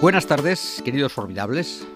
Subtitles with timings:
[0.00, 1.86] Buenas tardes, queridos formidables.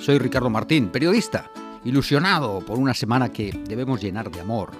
[0.00, 1.48] Soy Ricardo Martín, periodista,
[1.84, 4.72] ilusionado por una semana que debemos llenar de amor,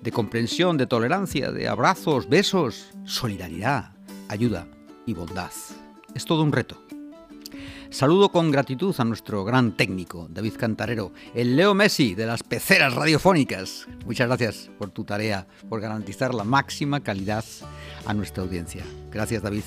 [0.00, 3.96] de comprensión, de tolerancia, de abrazos, besos, solidaridad,
[4.28, 4.68] ayuda
[5.06, 5.50] y bondad.
[6.14, 6.80] Es todo un reto.
[7.90, 12.94] Saludo con gratitud a nuestro gran técnico, David Cantarero, el Leo Messi de las peceras
[12.94, 13.88] radiofónicas.
[14.04, 17.44] Muchas gracias por tu tarea, por garantizar la máxima calidad
[18.06, 18.84] a nuestra audiencia.
[19.10, 19.64] Gracias, David.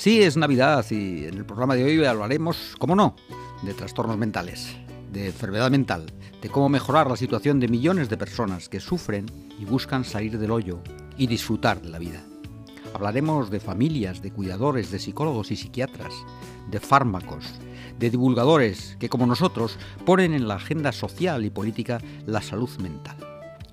[0.00, 3.16] Sí, es Navidad y en el programa de hoy hablaremos, como no,
[3.60, 4.74] de trastornos mentales,
[5.12, 6.06] de enfermedad mental,
[6.40, 9.26] de cómo mejorar la situación de millones de personas que sufren
[9.58, 10.80] y buscan salir del hoyo
[11.18, 12.24] y disfrutar de la vida.
[12.94, 16.14] Hablaremos de familias, de cuidadores, de psicólogos y psiquiatras,
[16.70, 17.60] de fármacos,
[17.98, 23.18] de divulgadores que, como nosotros, ponen en la agenda social y política la salud mental,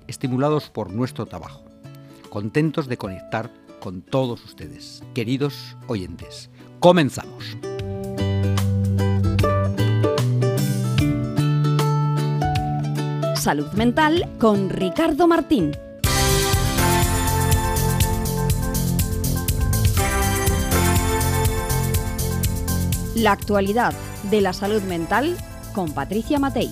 [0.06, 1.64] estimulados por nuestro trabajo,
[2.28, 3.50] contentos de conectar
[3.80, 6.50] con todos ustedes, queridos oyentes.
[6.80, 7.56] Comenzamos.
[13.36, 15.72] Salud Mental con Ricardo Martín.
[23.14, 23.94] La actualidad
[24.30, 25.36] de la salud mental
[25.74, 26.70] con Patricia Matei.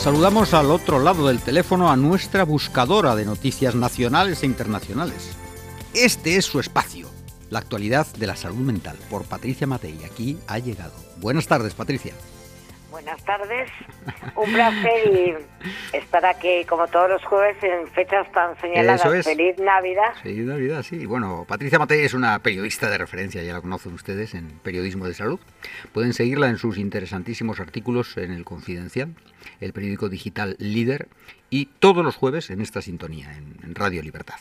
[0.00, 5.36] Saludamos al otro lado del teléfono a nuestra buscadora de noticias nacionales e internacionales.
[5.92, 7.06] Este es su espacio,
[7.50, 10.02] la actualidad de la salud mental, por Patricia Matei.
[10.10, 10.94] Aquí ha llegado.
[11.18, 12.14] Buenas tardes, Patricia.
[12.90, 13.70] Buenas tardes,
[14.36, 15.46] un placer
[15.92, 19.24] estar aquí como todos los jueves en fechas tan señaladas.
[19.24, 20.14] Feliz Navidad.
[20.22, 21.04] Feliz Navidad, sí.
[21.04, 25.14] Bueno, Patricia Matei es una periodista de referencia, ya la conocen ustedes en periodismo de
[25.14, 25.38] salud.
[25.92, 29.14] Pueden seguirla en sus interesantísimos artículos en El Confidencial,
[29.60, 31.08] el periódico digital Líder
[31.50, 34.38] y todos los jueves en esta sintonía, en, Radio Libertad.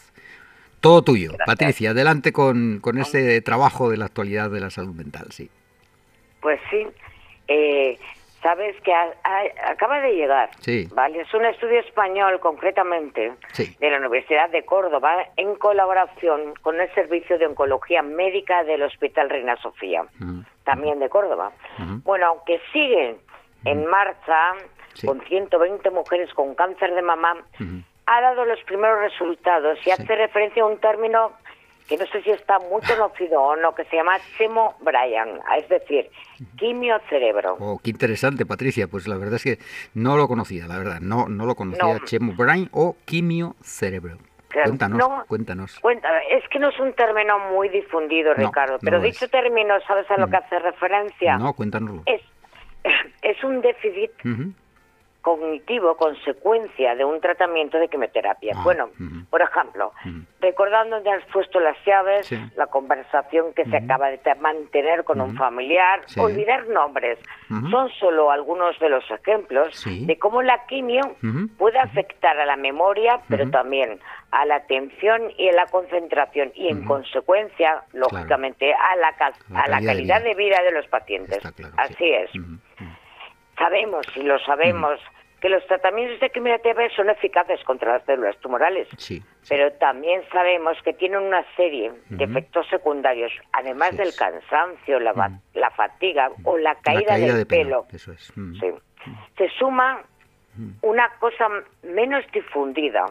[0.80, 1.32] Todo tuyo.
[1.46, 5.50] Patricia, adelante con, con ese trabajo de la actualidad de la salud mental, sí.
[6.42, 6.88] Pues sí.
[7.48, 8.00] Eh,
[8.42, 10.50] sabes que acaba de llegar,
[10.94, 11.22] ¿vale?
[11.22, 17.38] Es un estudio español concretamente de la Universidad de Córdoba en colaboración con el Servicio
[17.38, 20.06] de Oncología Médica del Hospital Reina Sofía,
[20.64, 21.52] también de Córdoba.
[22.04, 23.18] Bueno, aunque siguen
[23.66, 24.54] en marcha
[25.06, 27.38] con 120 mujeres con cáncer de mamá,
[28.06, 31.32] ha dado los primeros resultados y hace referencia a un término
[31.88, 35.68] que no sé si está muy conocido o no, que se llama Chemo Bryan, es
[35.68, 36.10] decir,
[36.56, 37.58] quimio cerebro.
[37.60, 38.88] Oh, qué interesante, Patricia.
[38.88, 39.58] Pues la verdad es que
[39.96, 44.18] no lo conocía, la verdad, no, no lo conocía, Chemo Bryan o quimio cerebro.
[44.52, 45.80] Cuéntanos, cuéntanos.
[46.32, 50.28] es que no es un término muy difundido, Ricardo, pero dicho término, ¿sabes a lo
[50.28, 50.32] mm.
[50.32, 51.38] que hace referencia?
[51.38, 52.04] No, cuéntanoslo.
[52.06, 52.22] Es,
[53.22, 54.12] es un déficit
[55.22, 58.54] cognitivo consecuencia de un tratamiento de quimioterapia.
[58.56, 58.90] Ah, bueno,
[59.30, 59.92] por ejemplo,
[60.40, 65.36] recordando dónde has puesto las llaves, la conversación que se acaba de mantener con un
[65.36, 67.20] familiar, olvidar nombres,
[67.70, 71.16] son solo algunos de los ejemplos de cómo la quimio
[71.58, 74.00] puede afectar a la memoria, pero también
[74.32, 79.16] a la atención y a la concentración y en consecuencia, lógicamente, a la,
[79.60, 80.58] a la calidad de vida.
[80.64, 81.40] de, los pacientes.
[81.78, 82.32] Así es.
[83.60, 85.00] Sabemos, y lo sabemos,
[85.42, 90.78] que los tratamientos de quimioterapia son eficaces contra las células tumorales, sí, pero también sabemos
[90.84, 95.14] que tienen una serie de efectos secundarios, además del cansancio, la,
[95.76, 97.86] fatiga o la caída, del pelo.
[97.92, 98.34] Eso es.
[99.38, 100.02] Se suma
[100.82, 101.48] una cosa
[101.84, 103.06] menos difundida,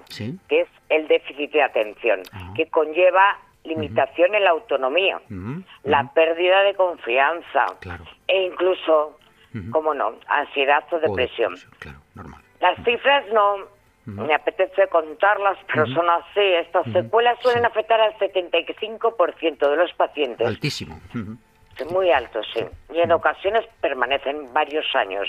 [0.48, 2.22] que es el déficit de atención,
[2.54, 5.20] que conlleva limitación en la autonomía,
[5.84, 7.66] la pérdida de confianza
[8.26, 9.18] e incluso
[9.70, 10.14] ¿Cómo no?
[10.28, 11.54] Ansiedad o depresión.
[11.78, 12.42] claro, normal.
[12.60, 16.40] Las cifras no me apetece contarlas, pero son así.
[16.40, 20.46] Estas secuelas suelen afectar al 75% de los pacientes.
[20.46, 20.98] Altísimo.
[21.92, 22.60] Muy alto, sí.
[22.92, 25.28] Y en ocasiones permanecen varios años.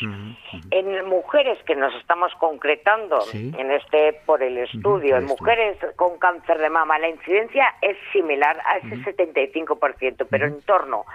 [0.72, 6.58] En mujeres que nos estamos concretando en este por el estudio, en mujeres con cáncer
[6.58, 11.06] de mama, la incidencia es similar a ese 75%, pero en torno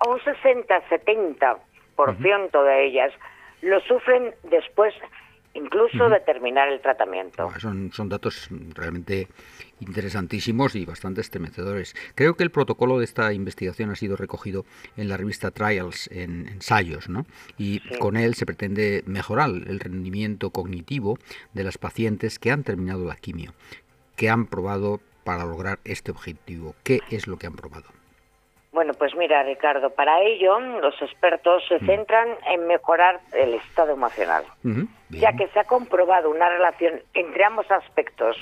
[0.00, 1.58] a un 60-70%
[1.96, 3.12] por ciento de ellas
[3.62, 4.94] lo sufren después
[5.54, 7.50] incluso de terminar el tratamiento.
[7.58, 9.28] son, son datos realmente
[9.80, 11.94] interesantísimos y bastante estremecedores.
[12.14, 14.64] Creo que el protocolo de esta investigación ha sido recogido
[14.96, 17.24] en la revista Trials, en ensayos, ¿no?
[17.56, 21.18] Y con él se pretende mejorar el rendimiento cognitivo
[21.52, 23.52] de las pacientes que han terminado la quimio,
[24.16, 26.74] que han probado para lograr este objetivo.
[26.82, 27.86] ¿Qué es lo que han probado?
[28.74, 31.86] Bueno, pues mira, Ricardo, para ello los expertos se mm.
[31.86, 34.44] centran en mejorar el estado emocional,
[35.10, 38.36] ya que se ha comprobado una relación entre ambos aspectos,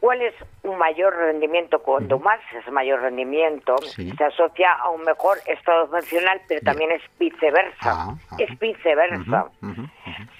[0.00, 1.80] ¿Cuál es un mayor rendimiento?
[1.80, 7.02] Cuando más es mayor rendimiento, se asocia a un mejor estado emocional, pero también es
[7.18, 7.74] viceversa.
[7.82, 9.50] Ah, es viceversa.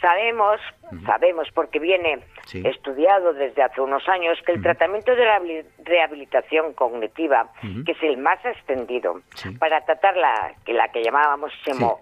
[0.01, 0.61] Sabemos,
[1.05, 2.21] sabemos, porque viene
[2.53, 5.41] estudiado desde hace unos años, que el tratamiento de la
[5.85, 7.49] rehabilitación cognitiva,
[7.85, 9.21] que es el más extendido,
[9.59, 12.01] para tratar la que, la que llamábamos semo,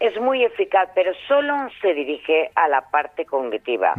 [0.00, 3.94] es muy eficaz, pero solo se dirige a la parte cognitiva.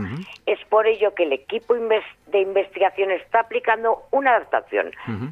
[0.46, 4.92] Es por ello que el equipo de investigación está aplicando una adaptación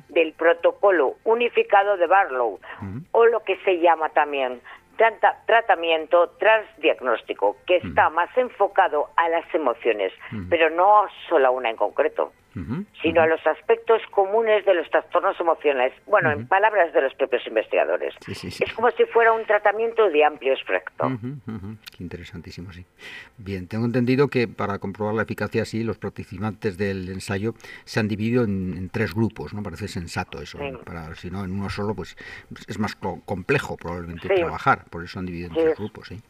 [0.10, 2.60] del protocolo unificado de Barlow,
[3.12, 4.62] o lo que se llama también
[5.46, 10.14] tratamiento transdiagnóstico, que está más enfocado a las emociones,
[10.50, 12.32] pero no solo a una en concreto
[13.02, 15.94] sino a los aspectos comunes de los trastornos emocionales.
[16.06, 18.14] Bueno, en palabras de los propios investigadores.
[18.28, 21.18] Es como si fuera un tratamiento de amplio espectro.
[21.96, 22.86] Qué interesantísimo, sí.
[23.38, 27.54] Bien, tengo entendido que para comprobar la eficacia, sí, los participantes del ensayo
[27.86, 29.64] se han dividido en, tres grupos, ¿no?
[29.64, 30.60] Parece sensato eso.
[30.86, 32.16] Para, si no, en uno solo, pues
[32.68, 34.86] es más complejo probablemente trabajar.
[34.90, 36.22] Por eso han dividido en tres grupos, sí.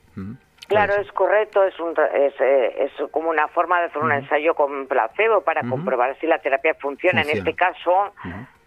[0.68, 4.56] Claro, es correcto, es, un, es, eh, es como una forma de hacer un ensayo
[4.56, 7.22] con placebo para comprobar si la terapia funciona.
[7.22, 8.14] En este caso,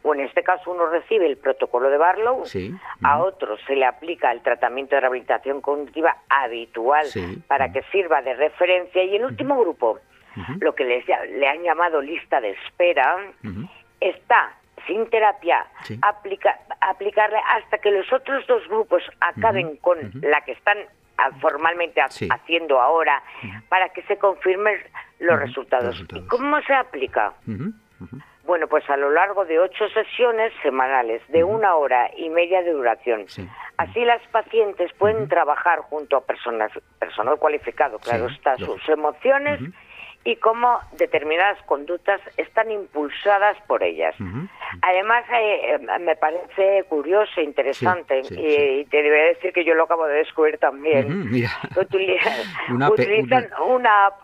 [0.03, 2.45] o en este caso uno recibe el protocolo de Barlow,
[3.03, 7.07] a otro se le aplica el tratamiento de rehabilitación cognitiva habitual
[7.49, 9.03] para que sirva de referencia.
[9.03, 9.99] Y el último grupo,
[10.61, 13.17] lo que les, le han llamado lista de espera,
[14.01, 14.53] está
[14.87, 15.67] sin terapia,
[16.03, 20.79] aplica, aplicarle hasta que los otros dos grupos acaben con la que están
[21.41, 23.23] formalmente haciendo ahora
[23.69, 24.79] para que se confirmen
[25.19, 26.05] los, resultados.
[26.15, 27.33] ¿Y cómo se aplica?
[28.45, 32.73] Bueno, pues a lo largo de ocho sesiones semanales de una hora y media de
[32.73, 33.27] duración.
[33.77, 39.61] Así las pacientes pueden trabajar junto a personas, personal cualificado, claro está, sus emociones
[40.27, 44.13] y cómo determinadas conductas están impulsadas por ellas.
[44.83, 50.05] Además, eh, me parece curioso e interesante, y, te debo decir que yo lo acabo
[50.07, 51.07] de descubrir también.
[51.77, 54.15] Utilizan, una, app,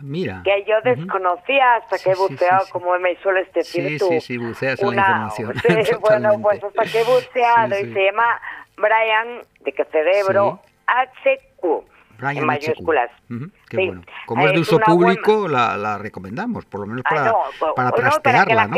[0.00, 0.40] mira.
[0.42, 4.08] que yo desconocía hasta que he buceado, como me sueles decir tú.
[4.08, 6.00] Sí, sí, buceas una, la información.
[6.00, 8.40] bueno, pues hasta que he buceado y se llama
[8.78, 11.84] Brian, de que cerebro, HQ
[12.22, 13.10] en mayúsculas.
[14.26, 18.76] Como es de uso público, la, recomendamos, por lo menos para, ah, para trastearla, ¿no?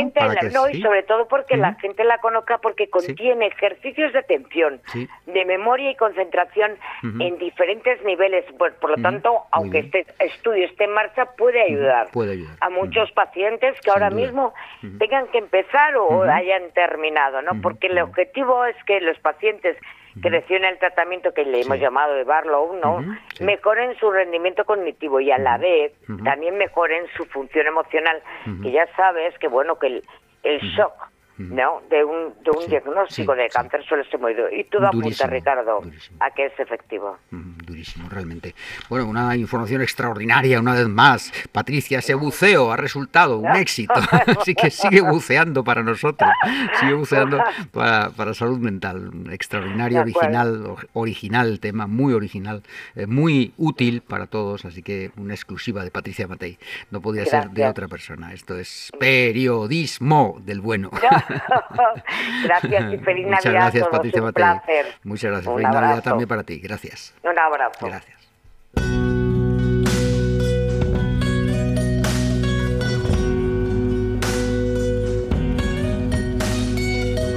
[0.71, 4.81] y sobre todo porque la gente la conozca porque contiene ejercicios de atención,
[5.27, 8.45] de memoria y concentración en diferentes niveles.
[8.57, 12.09] Por, por lo tanto, aunque este estudio esté en marcha, puede ayudar,
[12.61, 14.55] a muchos pacientes que ahora mismo
[14.99, 17.61] tengan que empezar o hayan terminado, ¿no?
[17.61, 19.77] Porque el objetivo es que los pacientes
[20.23, 23.05] que reciben el tratamiento que le hemos llamado de Barlow, ¿no?
[23.41, 25.93] Mejoren su rendimiento cognitivo y a la vez
[26.25, 28.23] también mejoren su función emocional,
[28.63, 30.05] que ya sabes que bueno que el,
[30.43, 30.93] el shock
[31.39, 31.83] ¿no?
[31.89, 34.49] de un, de un diagnóstico de cáncer suele ser muy duro.
[34.53, 35.83] Y todo apunta, Ricardo,
[36.21, 37.19] a que es efectivo.
[37.31, 38.55] durísimo, realmente.
[38.89, 41.33] Bueno, una información extraordinaria una vez más.
[41.53, 43.95] Patricia, ese buceo ha resultado un éxito.
[44.41, 46.31] Así que sigue buceando para nosotros.
[46.81, 47.39] Sigue buceando
[47.73, 49.11] para, para salud mental.
[49.31, 52.63] Extraordinario, original, original tema, muy original,
[52.95, 54.65] eh, muy útil para todos.
[54.65, 56.59] Así que una exclusiva de Patricia Matei.
[56.91, 58.33] No podía ser de otra persona.
[58.33, 60.91] Esto es periodismo del bueno.
[62.45, 63.53] gracias y feliz Muchas Navidad.
[63.73, 64.87] Gracias, Patricia un placer.
[65.05, 65.55] Muchas gracias.
[65.55, 66.59] feliz Navidad también para ti.
[66.59, 67.15] Gracias.
[67.23, 67.87] Un abrazo.
[67.87, 68.19] Gracias.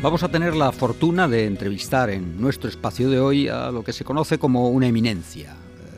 [0.02, 3.92] Vamos a tener la fortuna de entrevistar en nuestro espacio de hoy a lo que
[3.92, 5.54] se conoce como una eminencia.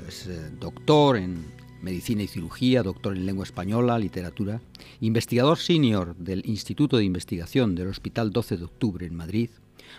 [0.08, 1.44] Es eh, doctor en
[1.80, 4.60] medicina y cirugía, doctor en lengua española, literatura,
[5.00, 9.50] investigador senior del Instituto de Investigación del Hospital 12 de Octubre en Madrid,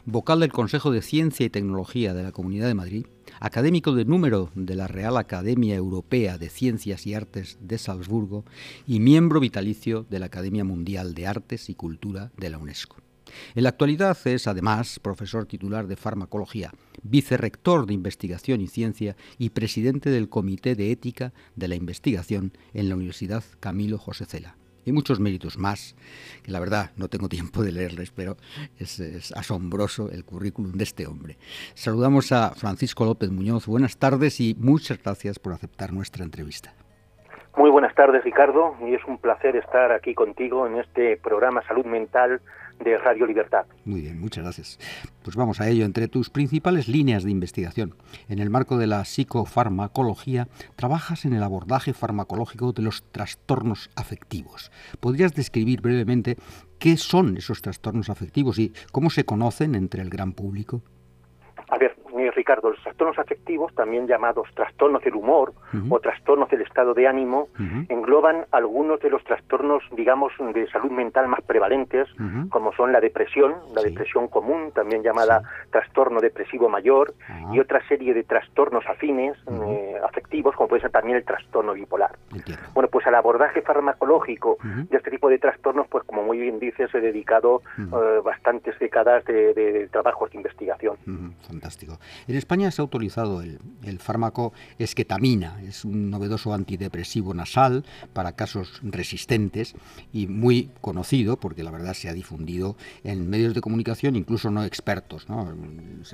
[0.06, 3.06] vocal del Consejo de Ciencia y Tecnología de la Comunidad de Madrid,
[3.40, 8.44] académico de número de la Real Academia Europea de Ciencias y Artes de Salzburgo
[8.86, 12.98] y miembro vitalicio de la Academia Mundial de Artes y Cultura de la UNESCO.
[13.56, 19.50] En la actualidad es, además, profesor titular de farmacología, vicerrector de investigación y ciencia y
[19.52, 24.92] presidente del Comité de Ética de la Investigación en la Universidad Camilo José Cela y
[24.92, 25.96] muchos méritos más,
[26.44, 28.38] que la verdad no tengo tiempo de leerles, pero
[28.80, 31.38] es, asombroso el currículum de este hombre.
[31.74, 36.74] Saludamos a Francisco López Muñoz, buenas tardes y muchas gracias por aceptar nuestra entrevista.
[37.56, 41.86] Muy buenas tardes, Ricardo, y es un placer estar aquí contigo en este programa Salud
[41.86, 42.42] Mental
[42.84, 43.66] de Radio Libertad.
[43.86, 44.80] Muy bien, muchas gracias.
[45.24, 45.86] Pues vamos a ello.
[45.86, 47.96] Entre tus principales líneas de investigación,
[48.30, 54.72] en el marco de la psicofarmacología, trabajas en el abordaje farmacológico de los trastornos afectivos.
[55.00, 56.38] ¿Podrías describir brevemente
[56.80, 60.82] qué son esos trastornos afectivos y cómo se conocen entre el gran público?
[61.70, 61.96] A ver,
[62.64, 65.54] Los trastornos afectivos, también llamados trastornos del humor
[65.90, 67.48] o trastornos del estado de ánimo,
[67.90, 72.08] engloban algunos de los trastornos, digamos, de salud mental más prevalentes,
[72.50, 77.14] como son la depresión, la depresión común, también llamada trastorno depresivo mayor,
[77.52, 82.12] y otra serie de trastornos afines, eh, afectivos, como puede ser también el trastorno bipolar.
[82.74, 86.94] Bueno, pues al abordaje farmacológico de este tipo de trastornos, pues como muy bien dices,
[86.94, 90.98] he dedicado eh, bastantes décadas de, de, trabajos de investigación.
[91.48, 91.98] Fantástico.
[92.34, 98.80] En España se ha autorizado el, fármaco esquetamina, es un novedoso antidepresivo nasal para casos
[98.82, 99.76] resistentes
[100.12, 104.64] y muy conocido porque la verdad se ha difundido en medios de comunicación, incluso no
[104.64, 105.56] expertos, ¿no?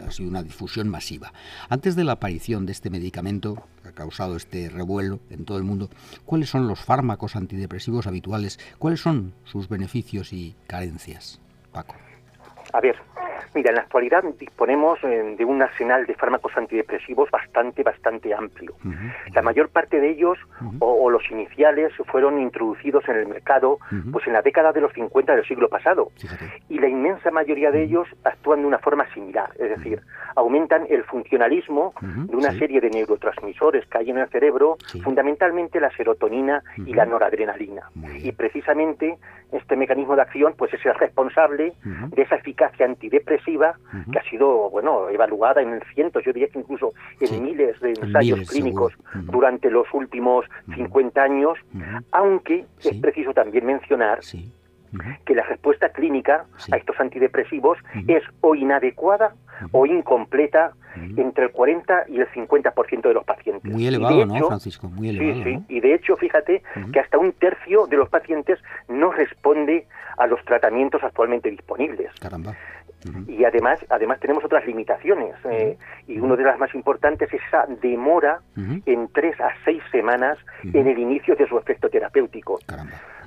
[0.06, 1.32] ha sido una difusión masiva.
[1.70, 5.64] Antes de la aparición de este medicamento, que ha causado este revuelo en todo el
[5.64, 5.90] mundo,
[6.26, 8.60] ¿cuáles son los fármacos antidepresivos habituales?
[8.78, 11.40] ¿Cuáles son sus beneficios y carencias?
[11.72, 11.96] Paco.
[12.74, 12.96] A ver,
[13.54, 18.76] Mira, en la actualidad disponemos eh, de un arsenal de fármacos antidepresivos bastante, bastante amplio.
[19.34, 20.38] La mayor parte de ellos,
[20.80, 23.80] o, los iniciales, fueron introducidos en el mercado
[24.12, 26.12] pues en la década de los 50 del siglo pasado.
[26.68, 30.02] Y la inmensa mayoría de ellos actúan de una forma similar, es decir,
[30.36, 35.92] aumentan el funcionalismo de una serie de neurotransmisores que hay en el cerebro, fundamentalmente la
[35.92, 37.90] serotonina y la noradrenalina.
[38.22, 39.18] Y precisamente
[39.52, 43.78] este mecanismo de acción pues es el responsable de esa eficacia antidepresiva
[44.12, 48.50] que ha sido bueno evaluada en cientos, yo diría que incluso en miles de ensayos
[48.50, 51.58] clínicos durante los últimos 50 años,
[52.12, 54.20] aunque es preciso también mencionar
[55.26, 59.36] que la respuesta clínica a estos antidepresivos es o inadecuada
[59.72, 63.72] o incompleta entre el 40 y el 50% de los pacientes.
[63.72, 64.90] Muy elevado, ¿no, Francisco?
[64.90, 65.44] Muy elevado.
[65.44, 65.76] Sí, sí.
[65.76, 69.86] Y de hecho, fíjate que hasta un tercio de los pacientes no responde
[70.20, 72.12] a los tratamientos actualmente disponibles.
[72.20, 72.56] Caramba.
[73.28, 75.36] Y además, además tenemos otras limitaciones.
[75.46, 75.78] Eh,
[76.08, 78.40] y una de las más importantes es esa demora
[78.86, 82.60] en tres a seis semanas en el inicio de su efecto terapéutico.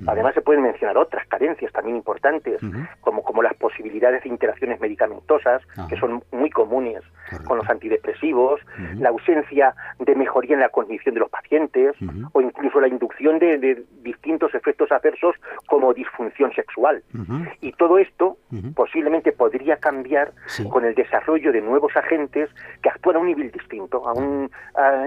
[0.07, 2.61] Además, se pueden mencionar otras carencias también importantes,
[3.01, 7.03] como, como las posibilidades de interacciones medicamentosas, que son muy comunes
[7.45, 8.61] con los antidepresivos,
[8.97, 11.95] la ausencia de mejoría en la condición de los pacientes,
[12.33, 17.03] o incluso la inducción de, distintos efectos adversos como disfunción sexual.
[17.61, 18.39] Y todo esto
[18.75, 20.33] posiblemente podría cambiar
[20.71, 22.51] con el desarrollo de nuevos agentes
[22.83, 24.51] que actúan a un nivel distinto, a un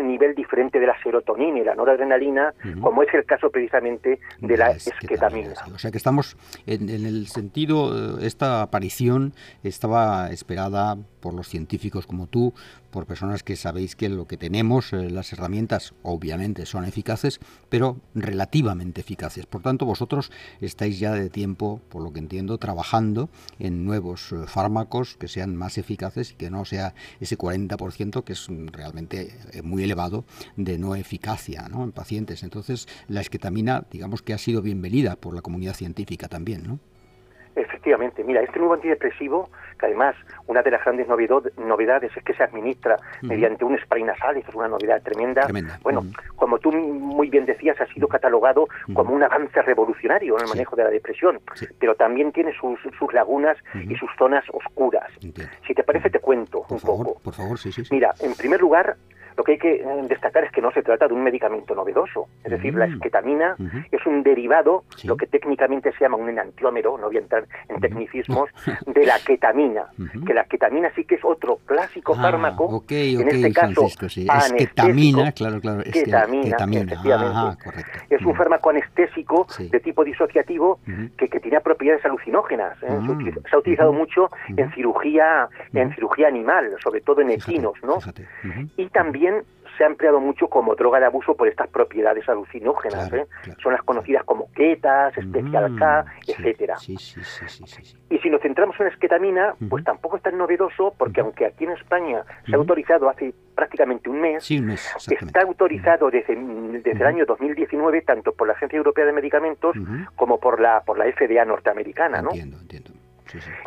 [0.03, 4.71] nivel diferente de la serotonina y la noradrenalina, como es el caso precisamente de la
[4.71, 5.53] esquetamina.
[5.73, 9.33] O sea que estamos en, el sentido, eh, esta aparición
[9.63, 12.53] estaba esperada por los científicos como tú,
[12.95, 17.97] por personas que sabéis que lo que tenemos, eh, las herramientas obviamente son eficaces, pero
[18.13, 19.45] relativamente eficaces.
[19.45, 23.27] Por tanto, vosotros estáis ya de tiempo, por lo que entiendo, trabajando
[23.59, 28.31] en nuevos eh, fármacos que sean más eficaces y que no sea ese 40% que
[28.31, 30.23] es realmente muy elevado
[30.55, 32.43] de no eficacia en pacientes.
[32.43, 36.79] Entonces, la esquetamina, digamos que ha sido bienvenida por la comunidad científica también, ¿no?
[37.55, 40.15] Efectivamente, mira, este nuevo antidepresivo, que además
[40.47, 44.55] una de las grandes novedades es que se administra mediante un spray nasal, eso es
[44.55, 45.47] una novedad tremenda.
[45.81, 46.05] Bueno,
[46.35, 50.75] como tú muy bien decías, ha sido catalogado como un avance revolucionario en el manejo
[50.75, 51.39] de la depresión,
[51.79, 55.09] pero también tiene sus, sus lagunas y sus zonas oscuras.
[55.19, 57.19] Si te parece, te cuento un poco.
[57.23, 58.95] Por favor, sí, sí, Mira, en primer lugar,
[59.37, 62.27] lo que hay que eh, destacar es que no se trata de un medicamento novedoso.
[62.43, 62.93] Es decir, la mm.
[62.93, 63.55] esquetamina
[63.91, 67.81] es un derivado, lo que técnicamente se llama un enantiómero, no voy a entrar en
[67.81, 68.49] tecnicismos,
[68.85, 69.87] de la ketamina.
[70.25, 72.83] Que la ketamina sí que es otro clásico ah, fármaco.
[72.89, 74.27] en este caso, sí.
[74.27, 75.81] es ketamina, claro, claro.
[75.81, 76.95] Es ketamina, efectivamente.
[78.09, 80.79] Es un fármaco anestésico de tipo disociativo
[81.17, 82.81] que, que, tiene propiedades alucinógenas.
[82.83, 82.87] ¿eh?
[83.49, 87.99] Se, ha utilizado mucho en cirugía, en cirugía animal, sobre todo en equinos, ¿no?
[88.77, 89.24] Y también
[89.77, 93.11] se ha empleado mucho como droga de abuso por estas propiedades alucinógenas.
[93.13, 93.25] ¿eh?
[93.61, 96.75] Son las conocidas como ketas, especial mm, K, etcétera.
[96.87, 101.65] y si nos centramos en la esquetamina, pues tampoco es tan novedoso porque aunque aquí
[101.65, 107.25] en España se ha autorizado hace prácticamente un mes, está autorizado desde, desde el año
[107.25, 109.75] 2019 tanto por la Agencia Europea de Medicamentos
[110.15, 112.29] como por la por la FDA norteamericana, ¿no?
[112.29, 112.91] Entiendo, entiendo.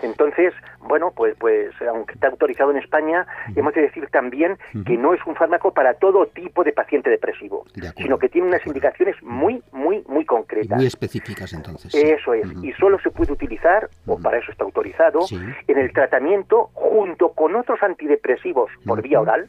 [0.02, 5.14] Entonces, bueno, pues, pues aunque está autorizado en España, hemos de decir también que no
[5.14, 7.64] es un fármaco para todo tipo de paciente depresivo,
[7.96, 10.76] sino que tiene unas indicaciones muy, muy, muy concretas.
[10.76, 11.94] muy específicas entonces.
[11.94, 15.20] Eso es, y solo se puede utilizar, o para eso está autorizado,
[15.66, 19.48] en el tratamiento junto con otros antidepresivos por vía oral,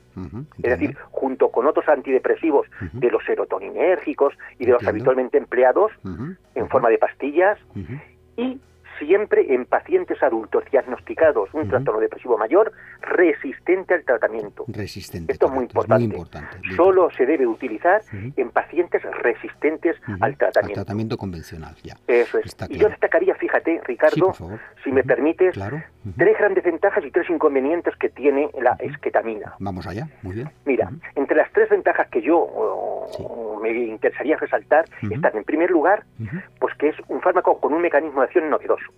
[0.63, 5.91] es decir, junto con otros antidepresivos de los serotoninérgicos y de los habitualmente empleados
[6.55, 7.57] en forma de pastillas,
[8.35, 8.59] y
[8.99, 14.65] siempre en pacientes adultos diagnosticados un trastorno depresivo mayor resistente al tratamiento.
[14.67, 15.33] Resistente.
[15.33, 16.15] Esto es muy importante.
[16.75, 20.79] Solo se debe utilizar en pacientes resistentes al tratamiento.
[20.79, 21.95] Al tratamiento convencional, ya.
[22.07, 22.55] Eso es.
[22.69, 24.33] Y yo destacaría, fíjate, Ricardo,
[24.83, 25.55] si me permites,
[26.17, 29.55] tres grandes ventajas y tres inconvenientes que tiene la esquetamina.
[29.59, 30.49] Vamos allá, muy bien.
[30.65, 33.07] Mira, entre las tres ventajas que yo
[33.61, 36.03] me interesaría resaltar están, en primer lugar,
[36.59, 38.88] pues que es un fármaco con un mecanismo de acción novedoso.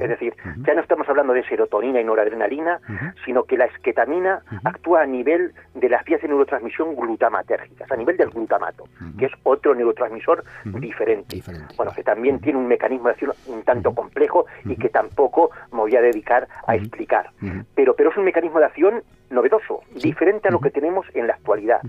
[0.00, 0.34] Es decir,
[0.66, 2.80] ya no estamos hablando de serotonina y noradrenalina,
[3.24, 8.16] sino que la esquetamina actúa a nivel de las vías de neurotransmisión glutamatérgicas, a nivel
[8.16, 8.84] del glutamato,
[9.18, 10.44] que es otro neurotransmisor
[10.80, 11.42] diferente.
[11.76, 15.78] Bueno, que también tiene un mecanismo de acción un tanto complejo y que tampoco me
[15.78, 17.30] voy a dedicar a explicar.
[17.74, 21.34] Pero, pero es un mecanismo de acción novedoso, diferente a lo que tenemos en la
[21.34, 21.80] actualidad.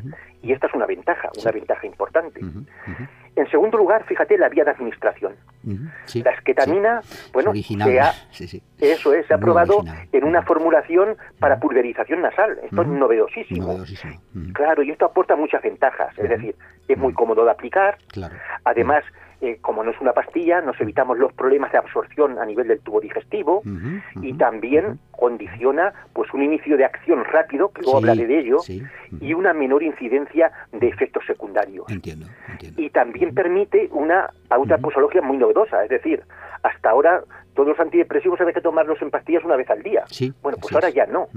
[0.41, 2.41] Y esta es una ventaja, una ventaja importante.
[3.37, 5.35] En segundo lugar, fíjate la vía de administración.
[5.63, 8.11] la esquetamina, bueno, se ha,
[8.79, 12.57] eso es, se ha probado en una formulación para pulverización nasal.
[12.63, 13.77] Esto es novedosísimo.
[14.53, 16.17] Claro, y esto aporta muchas ventajas.
[16.17, 16.55] Es decir,
[16.87, 17.99] es muy cómodo de aplicar.
[18.63, 19.03] Además,
[19.39, 22.79] eh, como no es una pastilla, nos evitamos los problemas de absorción a nivel del
[22.79, 23.61] tubo digestivo
[24.21, 28.57] y también condiciona pues un inicio de acción rápido, que luego hablaré de ello,
[29.21, 31.85] y una menor incidencia de efectos secundarios.
[31.89, 32.25] Entiendo,
[32.77, 36.23] Y también permite una pauta posología muy novedosa, es decir,
[36.63, 37.21] hasta ahora
[37.57, 40.03] todos los antidepresivos hay que tomarlos en pastillas una vez al día.
[40.43, 41.27] bueno, pues ahora ya no.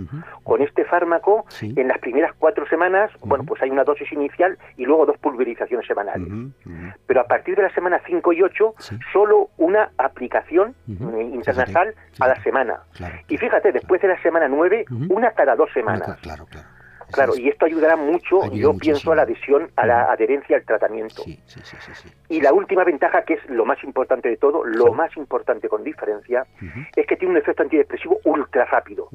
[0.45, 4.85] Con este fármaco, en las primeras cuatro semanas, bueno, pues hay una dosis inicial y
[4.85, 6.29] luego dos pulverizaciones semanales.
[7.07, 8.75] Pero a partir de la semana 5 y 8,
[9.15, 12.81] solo una aplicación eh, internasal a la semana.
[13.29, 16.03] y fíjate, después de la semana 9, una cada dos semanas.
[16.21, 16.47] claro, claro.
[16.47, 16.80] Claro,
[17.37, 21.23] y esto ayudará mucho, yo pienso, a la adhesión, a la adherencia al tratamiento.
[22.29, 25.85] y la última ventaja, que es lo más importante de todo, lo más importante con
[25.85, 26.47] diferencia,
[26.97, 29.09] es que tiene un efecto antidepresivo ultra rápido.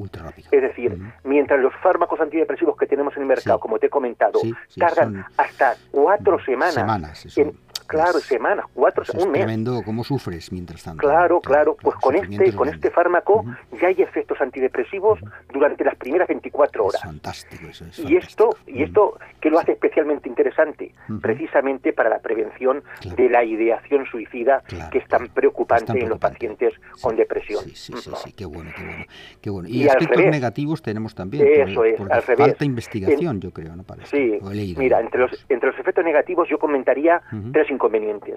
[0.51, 4.39] Es decir, mientras los fármacos antidepresivos que tenemos en el mercado, como te he comentado,
[4.77, 7.53] tardan hasta cuatro semanas, en
[7.87, 9.41] Claro, semanas, cuatro, un mes.
[9.41, 11.01] tremendo cómo sufres mientras tanto.
[11.01, 13.45] Claro, claro, pues con este, con este fármaco
[13.81, 15.19] ya hay efectos antidepresivos
[15.51, 17.01] durante las primeras 24 horas.
[17.01, 17.85] fantástico eso.
[17.85, 22.83] Es y esto, y esto que lo hace especialmente interesante, precisamente para la prevención
[23.15, 27.63] de la ideación suicida que es tan preocupante, en los pacientes con depresión.
[27.65, 27.93] Sí, sí,
[28.23, 29.05] sí, qué bueno, qué bueno.
[29.41, 29.69] Qué bueno.
[29.69, 31.47] Y, aspectos negativos tenemos también.
[31.47, 32.47] Eso es, al revés.
[32.47, 33.85] Falta investigación, yo creo, ¿no?
[34.05, 34.39] Sí,
[34.77, 37.21] mira, entre los, entre los efectos negativos yo comentaría
[37.51, 38.35] tres inconvenientes.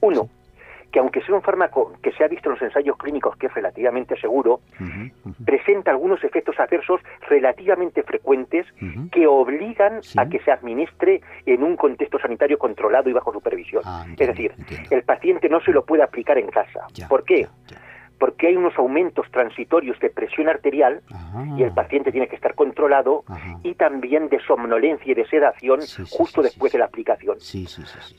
[0.00, 0.28] Uno,
[0.90, 3.54] que aunque sea un fármaco que se ha visto en los ensayos clínicos que es
[3.54, 4.60] relativamente seguro,
[5.44, 8.66] presenta algunos efectos adversos relativamente frecuentes
[9.12, 13.82] que obligan a que se administre en un contexto sanitario controlado y bajo supervisión.
[13.86, 14.52] Ah, es decir,
[14.90, 16.86] el paciente no se lo puede aplicar en casa.
[17.08, 17.46] ¿Por qué?
[18.20, 21.00] Porque hay unos aumentos transitorios de presión arterial
[21.56, 23.24] y el paciente tiene que estar controlado
[23.62, 25.80] y también de somnolencia y de sedación
[26.10, 27.38] justo después de la aplicación.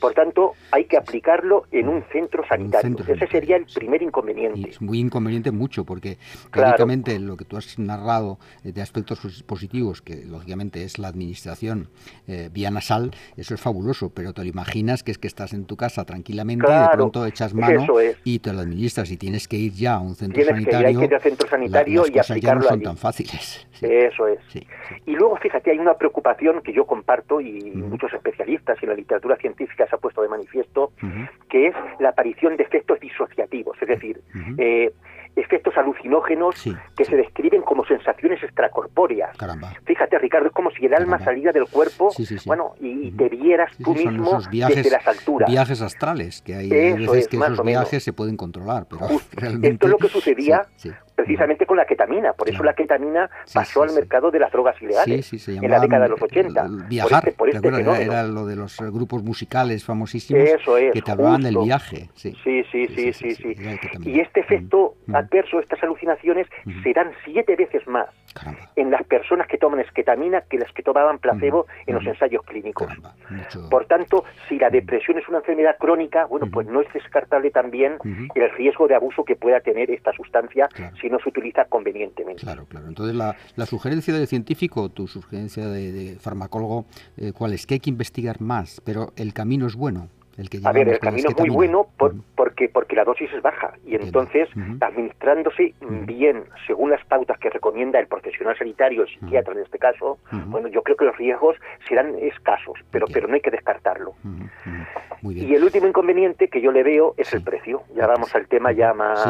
[0.00, 2.96] Por tanto, hay que aplicarlo en un centro sanitario.
[3.06, 4.70] Ese sería el primer inconveniente.
[4.70, 6.18] es muy inconveniente mucho porque
[6.50, 11.90] claramente lo que tú has narrado eh, de aspectos positivos, que lógicamente es la administración
[12.26, 15.64] eh, vía nasal, eso es fabuloso, pero te lo imaginas que es que estás en
[15.64, 17.86] tu casa tranquilamente y de pronto echas mano
[18.24, 20.88] y te lo administras y tienes que ir ya a un centro sanitario.
[20.88, 23.66] hay que ir al centro sanitario y aplicarlo ya no son tan fáciles.
[23.82, 24.38] Eso es.
[25.06, 29.36] Y luego, fíjate, hay una preocupación que yo comparto y muchos especialistas y la literatura
[29.36, 30.92] científica se ha puesto de manifiesto,
[31.48, 34.20] que es la aparición de efectos disociativos, es decir,
[34.58, 34.92] eh,
[35.36, 36.54] efectos alucinógenos
[36.96, 39.36] que se describen como sensaciones extracorpóreas.
[39.84, 42.10] Fíjate, Ricardo, es como si el alma saliera del cuerpo,
[42.46, 45.48] bueno, y te vieras tú mismo desde las alturas.
[45.48, 49.68] Viajes astrales, que hay, veces que esos viajes se pueden controlar, pero realmente...
[49.72, 50.66] Esto es lo que sucedía
[51.14, 52.32] precisamente con la ketamina.
[52.32, 56.08] Por eso la ketamina pasó al mercado de las drogas ilegales en la década de
[56.10, 56.66] los 80.
[56.88, 60.50] Viajar, por este, este era, lo de los grupos musicales famosísimos
[60.92, 62.10] que te hablaban del viaje.
[62.14, 63.34] Sí, sí, sí, sí.
[63.34, 63.56] sí,
[64.04, 66.46] Y este efecto adverso, estas alucinaciones,
[66.82, 68.06] serán siete veces más
[68.76, 72.92] en las personas que toman esketamina que las que tomaban placebo en los ensayos clínicos.
[73.70, 77.96] Por tanto, si la depresión es una enfermedad crónica, bueno, pues no es descartable también
[78.34, 80.68] el riesgo de abuso que pueda tener esta sustancia
[81.00, 82.42] si no se utiliza convenientemente.
[82.42, 82.86] Claro, claro.
[82.88, 86.84] Entonces, la, sugerencia del científico, tu sugerencia de, farmacólogo,
[87.16, 87.66] eh, ¿cuál es?
[87.66, 90.08] Que hay que investigar más, pero el camino es bueno
[90.64, 94.48] a ver, el camino es muy bueno porque, porque la dosis es baja y entonces
[94.80, 100.18] administrándose bien según las pautas que recomienda el profesional sanitario, el psiquiatra en este caso,
[100.46, 101.56] bueno, yo creo que los riesgos
[101.88, 104.14] serán escasos, pero, pero no hay que descartarlo.
[105.22, 107.82] Y el último inconveniente que yo le veo es el precio.
[107.94, 109.24] Ya vamos al tema ya más,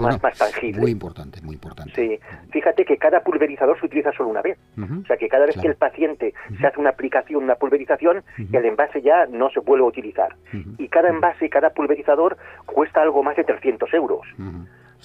[0.00, 0.80] más, tangible.
[0.80, 1.92] Muy importante, muy importante.
[1.94, 2.18] Sí,
[2.50, 4.58] fíjate que cada pulverizador se utiliza solo una vez.
[4.78, 8.64] O sea que cada vez que el paciente se hace una aplicación, una pulverización, el
[8.64, 10.34] envase ya no se vuelve a utilizar
[10.78, 14.26] y cada envase, cada pulverizador cuesta algo más de 300 euros.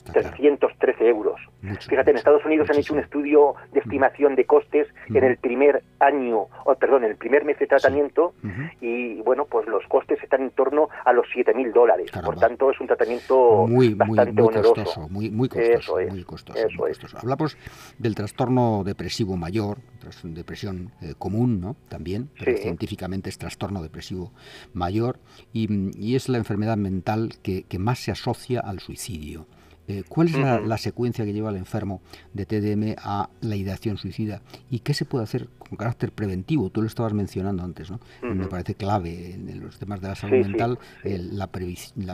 [0.04, 1.40] 313 euros.
[1.88, 5.84] Fíjate, en Estados Unidos han hecho un estudio de estimación de costes en el primer
[6.00, 8.34] año, o perdón, en el primer mes de tratamiento
[8.82, 12.12] y bueno, pues los costes están en torno a los 7.000 dólares.
[12.12, 15.98] Por tanto, es un tratamiento muy, bastante muy, costoso, muy, muy costoso.
[16.10, 17.58] muy costoso, Hablamos
[17.98, 19.80] del trastorno depresivo mayor,
[20.24, 21.76] depresión eh, común, ¿no?
[21.90, 24.32] También, pero científicamente es trastorno depresivo
[24.74, 25.20] mayor
[25.54, 29.46] y, es la enfermedad mental que más se asocia al suicidio.
[29.90, 34.44] Eh, ¿Cuál es la, secuencia que lleva al enfermo de TDM a la ideación suicida?
[34.70, 36.70] ¿Y qué se puede hacer con carácter preventivo?
[36.70, 38.00] Tú lo estabas mencionando antes, ¿no?
[38.22, 41.48] Me parece clave en los temas de la salud mental la, la,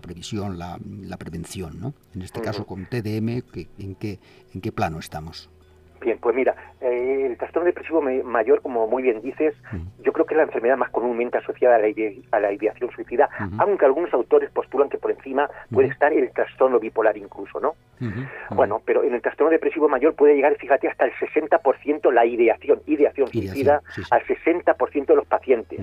[0.01, 1.93] previsión, la, prevención, ¿no?
[2.13, 3.43] En este caso con TDM,
[3.77, 4.19] ¿en qué,
[4.53, 5.49] ¿en qué plano estamos?
[6.05, 9.55] Bien, pues mira, eh, el trastorno depresivo mayor, como muy bien dices,
[10.03, 11.87] yo creo que es la enfermedad más comúnmente asociada a la,
[12.31, 16.79] a la ideación suicida, aunque algunos autores postulan que por encima puede estar el trastorno
[16.79, 17.73] bipolar incluso, ¿no?
[18.51, 22.81] Bueno, pero en el trastorno depresivo mayor puede llegar, fíjate, hasta el 60% la ideación,
[22.87, 23.81] ideación, suicida,
[24.11, 25.81] al 60% de los pacientes,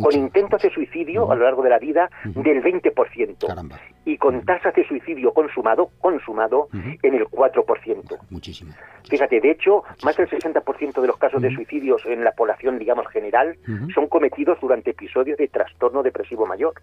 [0.00, 4.74] con intentos de suicidio a lo largo de la vida del 20%, y con tasas
[4.74, 8.18] de suicidio consumado, consumado en el 4%.
[8.30, 8.72] Muchísimo.
[9.08, 13.06] Fíjate, de hecho, más del 60% de los casos de suicidios en la población, digamos,
[13.08, 13.56] general,
[13.94, 16.74] son cometidos durante episodios de trastorno depresivo mayor.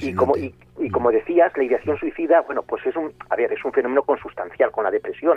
[0.00, 3.64] Y como, y, como decías, la ideación suicida, bueno, pues es un, a ver, es
[3.64, 5.36] un fenómeno consustancial con la depresión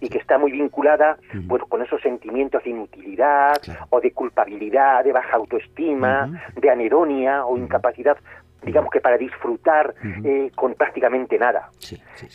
[0.00, 3.56] y que está muy vinculada, bueno, con esos sentimientos de inutilidad
[3.90, 8.16] o de culpabilidad, de baja autoestima, de anedonia o incapacidad
[8.62, 9.94] digamos que para disfrutar
[10.24, 11.70] eh, con prácticamente nada.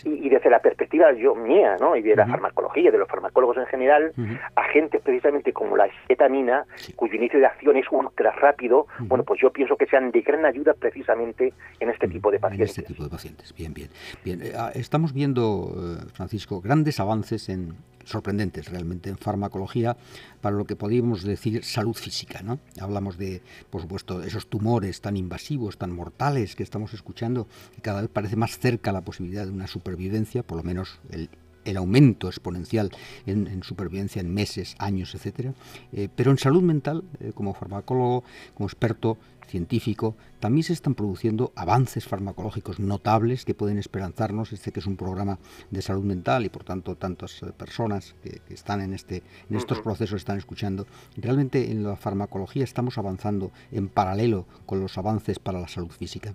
[0.04, 1.96] Y, desde la perspectiva yo mía, ¿no?
[1.96, 4.12] Y de la farmacología, de los farmacólogos en general,
[4.56, 9.52] agentes precisamente como la etamina, cuyo inicio de acción es ultra rápido, bueno, pues yo
[9.52, 12.78] pienso que sean de gran ayuda precisamente en este tipo de pacientes.
[12.78, 13.90] En este tipo de pacientes, bien, bien.
[14.24, 14.42] bien.
[14.42, 19.98] Eh, ah, estamos viendo, eh, Francisco, grandes avances en, sorprendentes realmente en farmacología
[20.42, 22.42] para lo que podríamos decir salud física.
[22.42, 22.60] ¿no?
[22.80, 28.02] Hablamos de, por supuesto, esos tumores tan invasivos, tan mortales que estamos escuchando, y cada
[28.02, 31.30] vez parece más cerca la posibilidad de una supervivencia, por lo menos el
[31.66, 32.92] el aumento exponencial
[33.26, 35.54] en, supervivencia en meses, años, etcétera.
[35.92, 39.18] Eh, pero en salud mental, eh, como farmacólogo, como experto
[39.54, 44.52] científico, también se están produciendo avances farmacológicos notables que pueden esperanzarnos.
[44.52, 45.38] Este que es un programa
[45.70, 49.56] de salud mental y por tanto tantas eh, personas que, que, están en este en
[49.56, 50.88] estos procesos están escuchando.
[51.18, 56.34] Realmente en la farmacología estamos avanzando en paralelo con los avances para la salud física.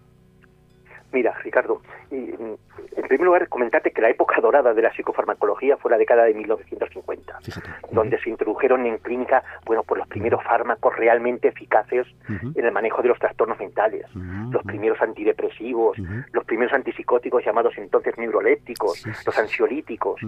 [1.12, 2.56] Mira, Ricardo, en
[3.08, 7.38] primer lugar, comentarte que la época dorada de la psicofarmacología fue la década de 1950,
[7.90, 13.02] donde se introdujeron en clínica, bueno, pues los primeros fármacos realmente eficaces en el manejo
[13.02, 14.06] de los trastornos mentales,
[14.50, 15.98] los primeros antidepresivos,
[16.32, 20.20] los primeros antipsicóticos llamados entonces neurolépticos, los ansiolíticos.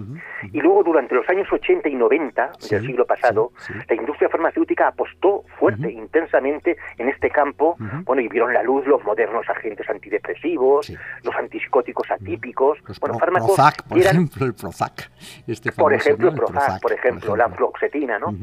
[0.51, 3.51] Y luego, durante los años 80 y 90 del siglo pasado,
[3.87, 9.03] la industria farmacéutica apostó fuerte, intensamente en este campo, bueno, y vieron la luz los
[9.03, 10.91] modernos agentes antidepresivos,
[11.23, 15.11] los antipsicóticos atípicos, bueno, fármacos Prozac, por ejemplo, el Prozac.
[15.47, 18.33] Este por ejemplo, Prozac, por ejemplo, la fluoxetina, ¿no?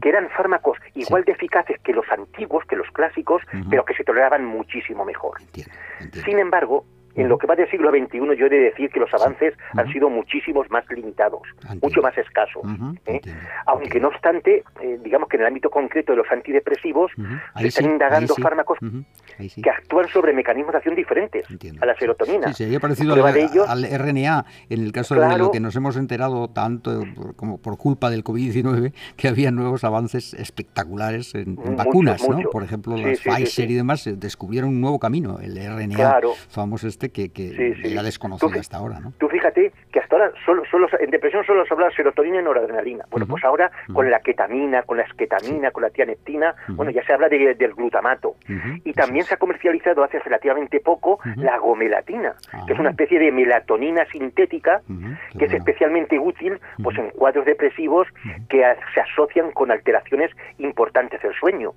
[0.00, 4.04] Que eran fármacos igual de eficaces que los antiguos, que los clásicos, pero que se
[4.04, 5.38] toleraban muchísimo mejor.
[6.24, 6.84] Sin embargo,
[7.14, 9.90] en lo que va del siglo XXI yo he de decir que los avances han
[9.92, 11.42] sido muchísimos más limitados,
[11.82, 12.62] mucho más escasos.
[13.06, 13.20] ¿eh?
[13.66, 17.10] Aunque no obstante, eh, digamos que en el ámbito concreto de los antidepresivos
[17.58, 18.78] se están indagando fármacos
[19.38, 21.46] que actúan sobre mecanismos de acción diferentes
[21.80, 22.52] a la serotonina.
[22.52, 23.14] Sí, parecido
[23.66, 27.02] al, RNA, en el caso de lo que nos hemos enterado tanto
[27.36, 32.40] como por culpa del COVID-19, que había nuevos avances espectaculares en, vacunas, ¿no?
[32.50, 37.30] Por ejemplo, las Pfizer y demás descubrieron un nuevo camino, el RNA famoso este que,
[37.30, 39.00] que era desconocido hasta ahora.
[39.00, 39.12] ¿no?
[39.18, 39.72] Tú fíjate
[40.20, 43.04] ahora solo, solo, en depresión solo se habla de serotonina y noradrenalina.
[43.10, 47.12] Bueno, pues ahora con la ketamina, con la esketamina, con la tianeptina, bueno, ya se
[47.12, 48.36] habla del glutamato.
[48.84, 52.34] Y también se ha comercializado hace relativamente poco la gomelatina,
[52.66, 52.92] que es una ah.
[52.92, 54.82] especie de melatonina sintética
[55.38, 58.08] que es especialmente útil pues en cuadros depresivos
[58.48, 61.72] que se asocian con alteraciones importantes del sueño.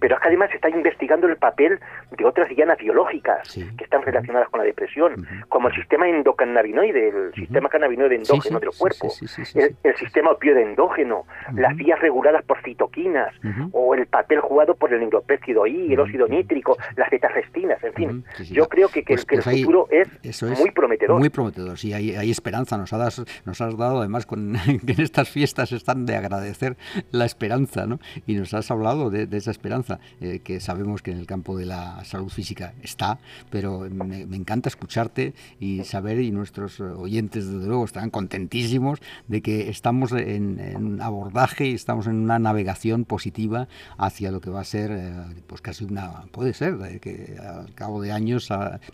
[0.00, 4.02] Pero es que además se está investigando el papel de otras dianas biológicas que están
[4.02, 9.08] relacionadas con la depresión, como el sistema endocannabinoide, el sistema cannabinoide endógeno del cuerpo,
[9.54, 13.34] el, sistema opioide endógeno, las vías reguladas por citoquinas,
[13.72, 18.24] o el papel jugado por el neuropéptido I, el óxido nítrico, las betarrestinas, en fin.
[18.50, 21.18] Yo creo que, que, pues, el pues futuro es, muy prometedor.
[21.18, 22.76] Muy prometedor, sí, hay, hay esperanza.
[22.76, 24.54] Nos, has, nos has dado, además, con,
[24.86, 26.76] que en estas fiestas están de agradecer
[27.10, 27.98] la esperanza, ¿no?
[28.26, 31.66] Y nos has hablado de, esa esperanza, eh, que sabemos que en el campo de
[31.66, 33.18] la salud física está,
[33.50, 39.42] pero me, me encanta escucharte y saber, y nuestros oyentes desde luego estarán contentísimos de
[39.42, 44.60] que estamos en, un abordaje y estamos en una navegación positiva hacia lo que va
[44.60, 45.12] a ser, eh,
[45.46, 48.48] pues casi una, puede ser, que al cabo de años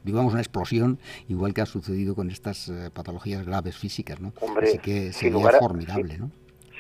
[0.05, 4.33] vivamos una explosión, igual que ha sucedido con estas eh, patologías graves físicas, ¿no?
[4.62, 6.31] Así que sería formidable, ¿no?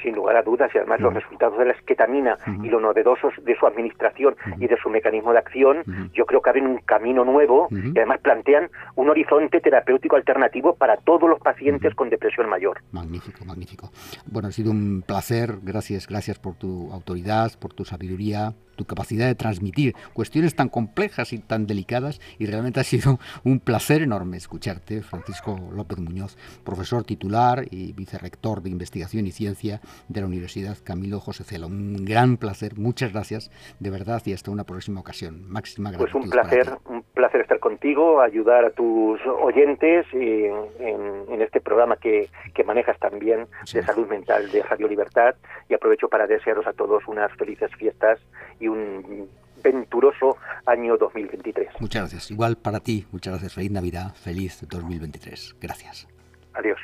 [0.02, 3.56] Sin lugar a dudas, y además los resultados de la esquetamina y lo novedosos de
[3.56, 7.68] su administración y de su mecanismo de acción, yo creo que abren un camino nuevo
[7.70, 12.80] y además plantean un horizonte terapéutico alternativo para todos los pacientes con depresión mayor.
[12.92, 13.90] Magnífico, magnífico.
[14.26, 19.26] Bueno, ha sido un placer, gracias, gracias por tu autoridad, por tu sabiduría, tu capacidad
[19.26, 24.36] de transmitir cuestiones tan complejas y tan delicadas y realmente ha sido un placer enorme
[24.36, 30.76] escucharte, Francisco López Muñoz, profesor titular y vicerrector de investigación y ciencia de la Universidad
[30.82, 31.66] Camilo José Cela.
[31.66, 35.44] Un gran placer, muchas gracias de verdad y hasta una próxima ocasión.
[35.48, 36.10] Máxima gracias.
[36.12, 36.78] Pues un placer,
[37.20, 42.30] placer estar contigo, ayudar a tus oyentes en, este programa que,
[42.64, 45.34] manejas también de salud mental de Radio Libertad
[45.68, 48.20] y aprovecho para desearos a todos unas felices fiestas
[48.58, 49.28] y un
[49.62, 51.68] venturoso año 2023.
[51.80, 52.30] Muchas gracias.
[52.30, 53.54] Igual para ti, muchas gracias.
[53.54, 55.56] Feliz Navidad, feliz 2023.
[55.60, 56.08] Gracias.
[56.54, 56.78] Adiós.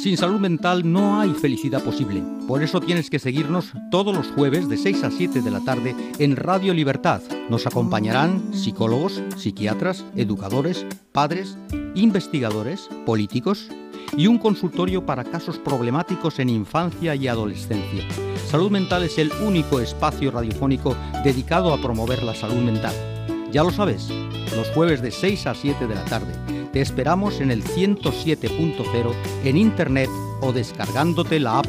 [0.00, 2.22] Sin salud mental no hay felicidad posible.
[2.48, 5.94] Por eso tienes que seguirnos todos los jueves de 6 a 7 de la tarde
[6.18, 7.20] en Radio Libertad.
[7.50, 11.58] Nos acompañarán psicólogos, psiquiatras, educadores, padres,
[11.94, 13.68] investigadores, políticos
[14.16, 18.08] y un consultorio para casos problemáticos en infancia y adolescencia.
[18.48, 23.19] Salud Mental es el único espacio radiofónico dedicado a promover la salud mental.
[23.52, 24.08] Ya lo sabes,
[24.54, 26.32] los jueves de 6 a 7 de la tarde.
[26.72, 29.12] Te esperamos en el 107.0
[29.44, 30.08] en internet
[30.40, 31.66] o descargándote la app.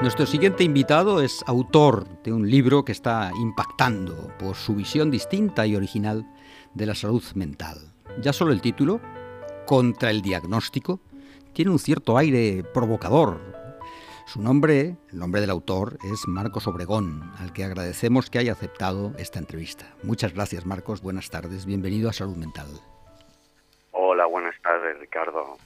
[0.00, 5.66] Nuestro siguiente invitado es autor de un libro que está impactando por su visión distinta
[5.66, 6.30] y original
[6.74, 7.78] de la salud mental.
[8.22, 9.00] Ya solo el título,
[9.66, 11.00] Contra el diagnóstico,
[11.54, 13.63] tiene un cierto aire provocador.
[14.26, 19.12] Su nombre, el nombre del autor, es Marcos Obregón, al que agradecemos que haya aceptado
[19.18, 19.86] esta entrevista.
[20.02, 21.02] Muchas gracias, Marcos.
[21.02, 21.66] Buenas tardes.
[21.66, 22.66] Bienvenido a Salud Mental.
[23.92, 25.58] Hola, buenas tardes, Ricardo.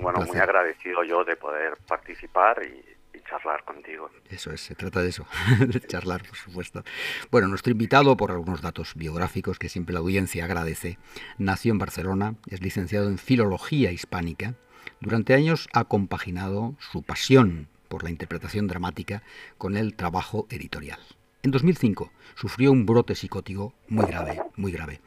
[0.00, 2.96] Bueno, muy agradecido yo de poder participar y
[3.28, 4.08] charlar contigo.
[4.30, 5.26] Eso es, se trata de eso,
[5.66, 6.82] de charlar, por supuesto.
[7.30, 10.98] Bueno, nuestro invitado, por algunos datos biográficos que siempre la audiencia agradece,
[11.38, 14.54] nació en Barcelona, es licenciado en Filología Hispánica.
[15.00, 19.22] Durante años ha compaginado su pasión por la interpretación dramática
[19.58, 21.00] con el trabajo editorial.
[21.42, 25.00] En 2005 sufrió un brote psicótico muy grave, muy grave.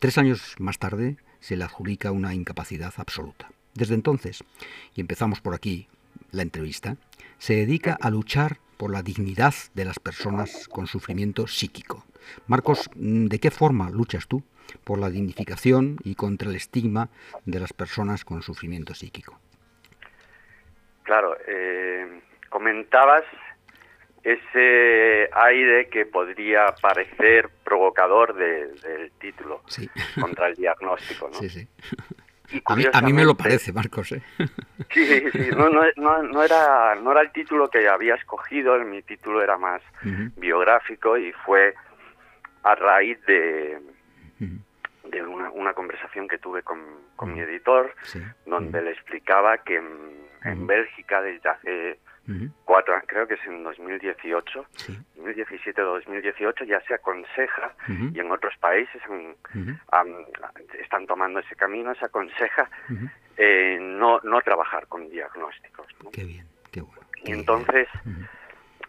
[0.00, 3.50] Tres años más tarde se le adjudica una incapacidad absoluta.
[3.74, 4.42] Desde entonces,
[4.94, 5.88] y empezamos por aquí
[6.30, 6.96] la entrevista,
[7.38, 12.04] se dedica a luchar por la dignidad de las personas con sufrimiento psíquico.
[12.46, 14.42] Marcos, ¿de qué forma luchas tú
[14.82, 17.10] por la dignificación y contra el estigma
[17.44, 19.38] de las personas con sufrimiento psíquico?
[21.04, 23.22] Claro, eh, comentabas
[24.22, 29.62] ese aire que podría parecer provocador del título
[30.20, 31.28] contra el diagnóstico.
[31.28, 31.34] ¿no?
[31.34, 31.68] Sí, sí.
[32.64, 34.12] A mí, me lo parece, Marcos.
[34.12, 34.22] ¿eh?
[34.90, 39.42] Sí, sí, no, no, no, era, no era el título que había escogido, mi título
[39.42, 39.82] era más
[40.36, 41.74] biográfico y fue
[42.62, 43.78] a raíz de,
[45.10, 46.78] de una, conversación que tuve con,
[47.26, 47.94] mi editor,
[48.46, 51.98] donde le explicaba que en Bélgica desde hace
[52.64, 54.66] cuatro, creo que es en 2018,
[55.16, 59.02] 2017 o 2018 ya se aconseja y en otros países
[60.80, 62.68] están tomando ese camino, se aconseja
[63.36, 65.86] eh, no, no trabajar con diagnósticos.
[66.12, 67.02] Qué bien, qué bueno.
[67.24, 67.88] y entonces,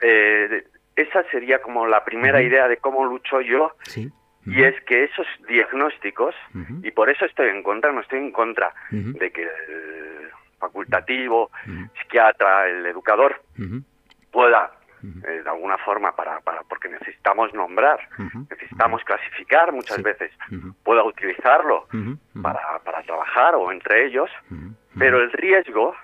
[0.01, 3.75] eh, esa sería como la primera idea de cómo lucho yo.
[4.45, 6.35] Y es que esos diagnósticos,
[6.83, 9.47] y por eso estoy en contra, no estoy en contra de que
[10.59, 11.51] facultativo,
[11.99, 13.41] psiquiatra, el educador,
[14.31, 14.71] pueda
[15.03, 17.99] eh, de alguna forma para, para porque necesitamos nombrar,
[18.49, 20.31] necesitamos clasificar muchas veces,
[20.83, 21.87] pueda utilizarlo
[22.41, 24.29] para, para trabajar o entre ellos,
[24.97, 25.95] pero el riesgo,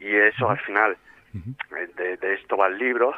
[0.00, 0.96] y eso al final
[1.34, 3.14] eh, de, esto va el libro,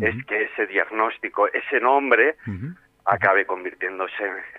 [0.00, 2.36] es que ese diagnóstico, ese nombre,
[3.04, 4.12] acabe convirtiéndose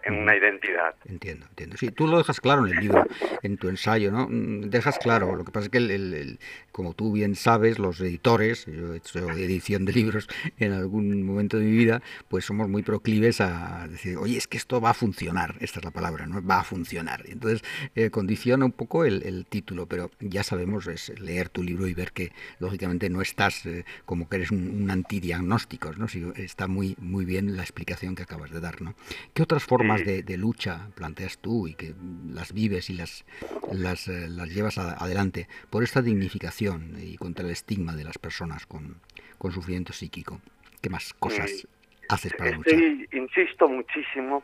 [0.04, 0.96] en una identidad.
[1.06, 1.78] Entiendo, entiendo.
[1.78, 3.06] Sí, tú lo dejas claro en el libro,
[3.44, 4.28] en tu ensayo, ¿no?
[4.30, 6.40] Mm, dejas claro, lo que pasa es que, el,
[6.72, 10.28] como tú bien sabes, los editores, yo he hecho edición de libros
[10.60, 14.58] en algún momento de mi vida, pues somos muy proclives a decir, oye, es que
[14.58, 16.46] esto va a funcionar, esta es la palabra, ¿no?
[16.46, 17.24] Va a funcionar.
[17.28, 17.64] Entonces,
[17.96, 22.12] eh, condiciona un poco el, título, pero ya sabemos, es leer tu libro y ver
[22.12, 26.08] que, lógicamente, no estás eh, como que eres un, un antidiagnóstico, ¿no?
[26.08, 28.96] Si, está muy, muy bien la explicación que acabas de dar, ¿no?
[29.34, 31.94] ¿Qué otras formas de, lucha planteas tú y que
[32.30, 33.26] las vives y las,
[33.72, 38.66] las, eh, las llevas adelante por esta dignificación y contra el estigma de las personas
[38.66, 39.02] con,
[39.38, 40.40] con sufrimiento psíquico?
[40.82, 41.68] ¿Qué más cosas
[42.10, 42.80] haces para luchar?
[43.12, 44.44] Insisto muchísimo.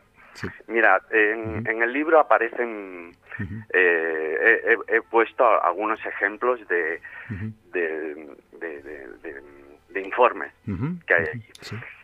[0.67, 3.15] Mira, en, el libro aparecen,
[3.73, 7.01] eh, he, puesto algunos ejemplos de,
[7.71, 8.37] de,
[9.89, 10.53] de, informes
[11.07, 11.45] que hay allí.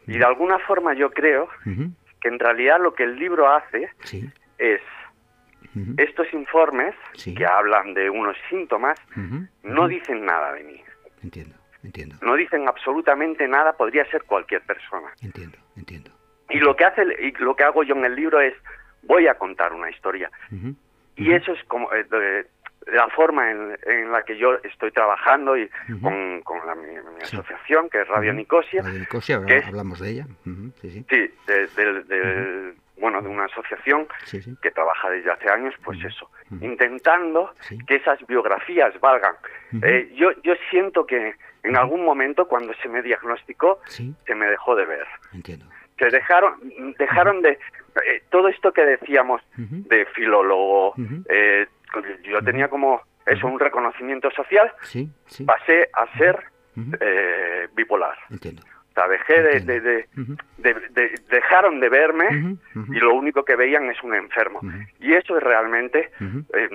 [0.07, 1.47] Y de alguna forma yo creo
[2.21, 3.89] que en realidad lo que el libro hace
[4.57, 4.81] es
[5.97, 8.99] estos informes que hablan de unos síntomas
[9.63, 10.81] no dicen nada de mí.
[11.23, 12.15] Entiendo, entiendo.
[12.21, 15.13] No dicen absolutamente nada, podría ser cualquier persona.
[15.21, 16.11] Entiendo, entiendo.
[16.49, 18.53] Y lo que hace y lo que hago yo en el libro es
[19.03, 20.29] voy a contar una historia.
[21.15, 22.45] Y eso es como eh,
[22.87, 25.69] la forma en, la que yo estoy trabajando y
[26.01, 28.81] con, con la, mi, asociación, que es Radio Nicosia.
[28.81, 30.27] Radio Nicosia, hablamos de ella.
[30.81, 31.05] sí,
[31.47, 34.07] de, bueno, de una asociación
[34.61, 36.29] que trabaja desde hace años, pues eso,
[36.61, 37.53] intentando
[37.87, 39.35] que esas biografías valgan.
[39.81, 44.75] Eh, yo, yo siento que en algún momento, cuando se me diagnosticó, se me dejó
[44.75, 45.07] de ver.
[45.33, 45.65] Entiendo.
[45.97, 46.55] Se dejaron,
[46.97, 47.59] dejaron de...
[48.07, 50.95] Eh, todo esto que decíamos de filólogo,
[51.29, 51.67] eh,
[52.23, 54.71] yo tenía como eso, un reconocimiento social,
[55.45, 56.43] pasé a ser
[56.99, 58.17] eh, bipolar.
[58.29, 58.63] Entiendo.
[58.63, 60.05] O sea, dejé de,
[60.59, 62.57] de, dejaron de verme
[62.89, 64.61] y lo único que veían es un enfermo.
[64.99, 66.69] Y eso es realmente eh,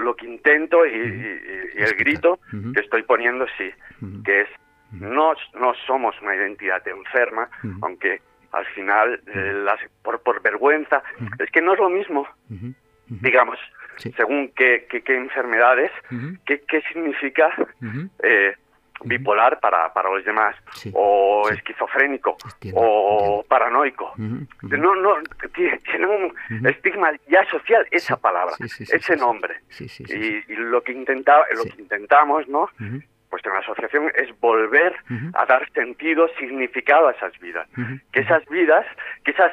[0.00, 2.40] lo que intento y, el grito
[2.74, 3.70] que estoy poniendo, sí,
[4.22, 4.48] que es
[4.92, 7.48] no, no somos una identidad enferma,
[7.80, 8.20] aunque
[8.52, 11.02] al final eh, las, por, por vergüenza,
[11.38, 12.26] es que no es lo mismo,
[13.06, 13.58] digamos,
[14.16, 15.90] según qué, qué, enfermedades,
[16.44, 17.48] qué, qué, significa
[18.22, 18.54] eh,
[19.04, 20.56] bipolar para, para los demás,
[20.92, 22.36] o esquizofrénico,
[22.74, 24.14] o paranoico.
[24.16, 25.16] No, no,
[25.54, 29.60] tiene un estigma ya social esa palabra, ese nombre.
[30.08, 32.68] Y, lo que intentaba, lo que intentamos, ¿no?
[33.28, 34.96] Pues en la asociación es volver
[35.34, 37.68] a dar sentido, significado a esas vidas.
[38.12, 38.86] Que esas vidas,
[39.24, 39.52] que esas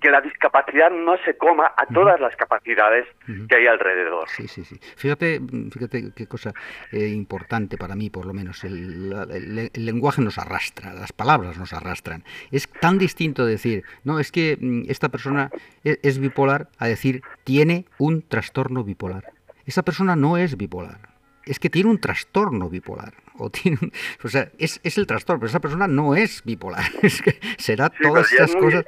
[0.00, 3.06] que la discapacidad no se coma a todas las capacidades
[3.48, 4.28] que hay alrededor.
[4.28, 4.78] Sí, sí, sí.
[4.96, 5.40] Fíjate,
[5.72, 6.52] fíjate qué cosa
[6.92, 8.64] eh, importante para mí, por lo menos.
[8.64, 12.24] El, lenguaje nos arrastra, las palabras nos arrastran.
[12.50, 15.50] Es tan distinto decir, no, es que mm, esta persona
[15.84, 19.32] e, es bipolar, a decir, tiene un trastorno bipolar.
[19.66, 21.10] Esa persona no es bipolar
[21.44, 23.12] es que tiene un trastorno bipolar.
[23.38, 23.78] O, tiene
[24.22, 26.84] o sea, es, es, el trastorno, pero esa persona no es bipolar.
[27.02, 28.84] Es que será todas esas cosas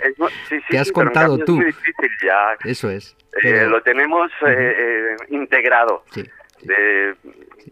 [0.69, 1.53] que has contado tú.
[1.53, 2.57] Es muy difícil ya.
[2.65, 3.17] Eso es.
[3.43, 6.05] Eh, lo tenemos eh, eh, integrado.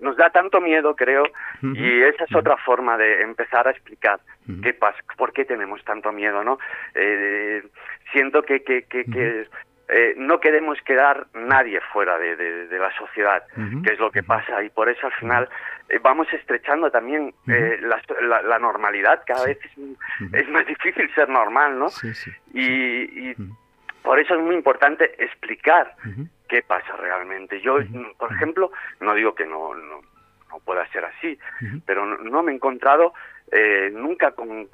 [0.01, 1.25] nos da tanto miedo, creo,
[1.63, 4.21] y esa es otra forma de empezar a explicar
[4.63, 6.59] qué pasa, por qué tenemos tanto miedo, ¿no?
[8.13, 9.47] siento que, que, que, que
[9.93, 13.43] eh, no queremos quedar nadie fuera de, la sociedad,
[13.85, 15.49] que es lo que pasa, y por eso al final
[15.89, 19.23] eh, vamos estrechando también eh, la, normalidad.
[19.27, 19.59] Cada vez
[20.33, 21.89] es, más difícil ser normal, ¿no?
[22.55, 23.35] Y,
[24.03, 25.95] por eso es muy importante explicar
[26.49, 27.61] qué pasa realmente.
[27.61, 27.79] Yo,
[28.17, 30.01] por ejemplo, no digo que no, no,
[30.65, 31.39] pueda ser así,
[31.85, 33.13] pero no, me he encontrado
[33.53, 34.69] eh, nunca con,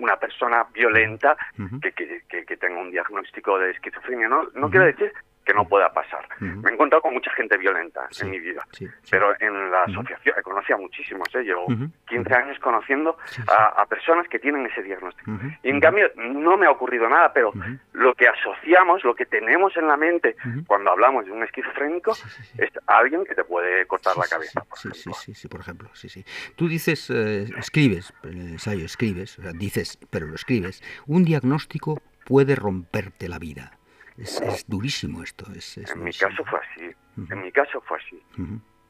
[0.00, 1.36] una persona violenta
[1.80, 4.28] que, que, que, tenga un diagnóstico de esquizofrenia.
[4.28, 5.12] No, no quiero decir
[5.44, 6.26] que no pueda pasar.
[6.40, 8.66] Me he encontrado con mucha gente violenta en mi vida,
[9.10, 11.42] pero en la asociación, he conocido a muchísimos, ¿eh?
[11.42, 11.66] llevo
[12.08, 13.16] 15 años conociendo
[13.46, 15.30] a, personas que tienen ese diagnóstico.
[15.62, 17.52] Y en cambio no me ha ocurrido nada, pero
[17.92, 20.36] lo que asociamos, lo que tenemos en la mente
[20.66, 24.62] cuando hablamos de un esquizofrénico es alguien que te puede cortar la cabeza.
[24.62, 25.88] Por sí, sí, sí, por ejemplo.
[25.92, 26.24] Sí, sí.
[26.56, 32.56] Tú dices, eh, escribes, en el ensayo escribes, dices, pero lo escribes, un diagnóstico puede
[32.56, 33.78] romperte la vida.
[34.18, 35.46] Es, durísimo esto.
[35.54, 36.90] Es, en mi caso fue así.
[37.30, 38.22] En mi caso fue así.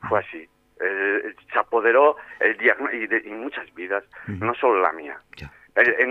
[0.09, 0.49] Fue así.
[0.79, 5.19] se apoderó el diagnóstico y, muchas vidas, no solo la mía.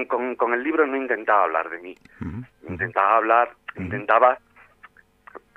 [0.08, 1.98] con, el libro no intentaba hablar de mí.
[2.68, 4.40] Intentaba hablar, intentaba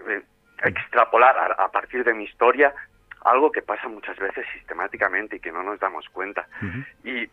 [0.08, 0.22] eh,
[0.64, 2.74] extrapolar a, partir de mi historia
[3.24, 6.46] algo que pasa muchas veces sistemáticamente y que no nos damos cuenta.
[7.04, 7.26] Y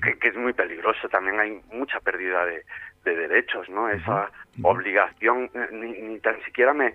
[0.00, 1.08] que, es muy peligroso.
[1.08, 2.64] También hay mucha pérdida de,
[3.12, 3.88] derechos, ¿no?
[3.88, 4.30] Esa
[4.62, 6.94] obligación, eh, ni, tan siquiera me...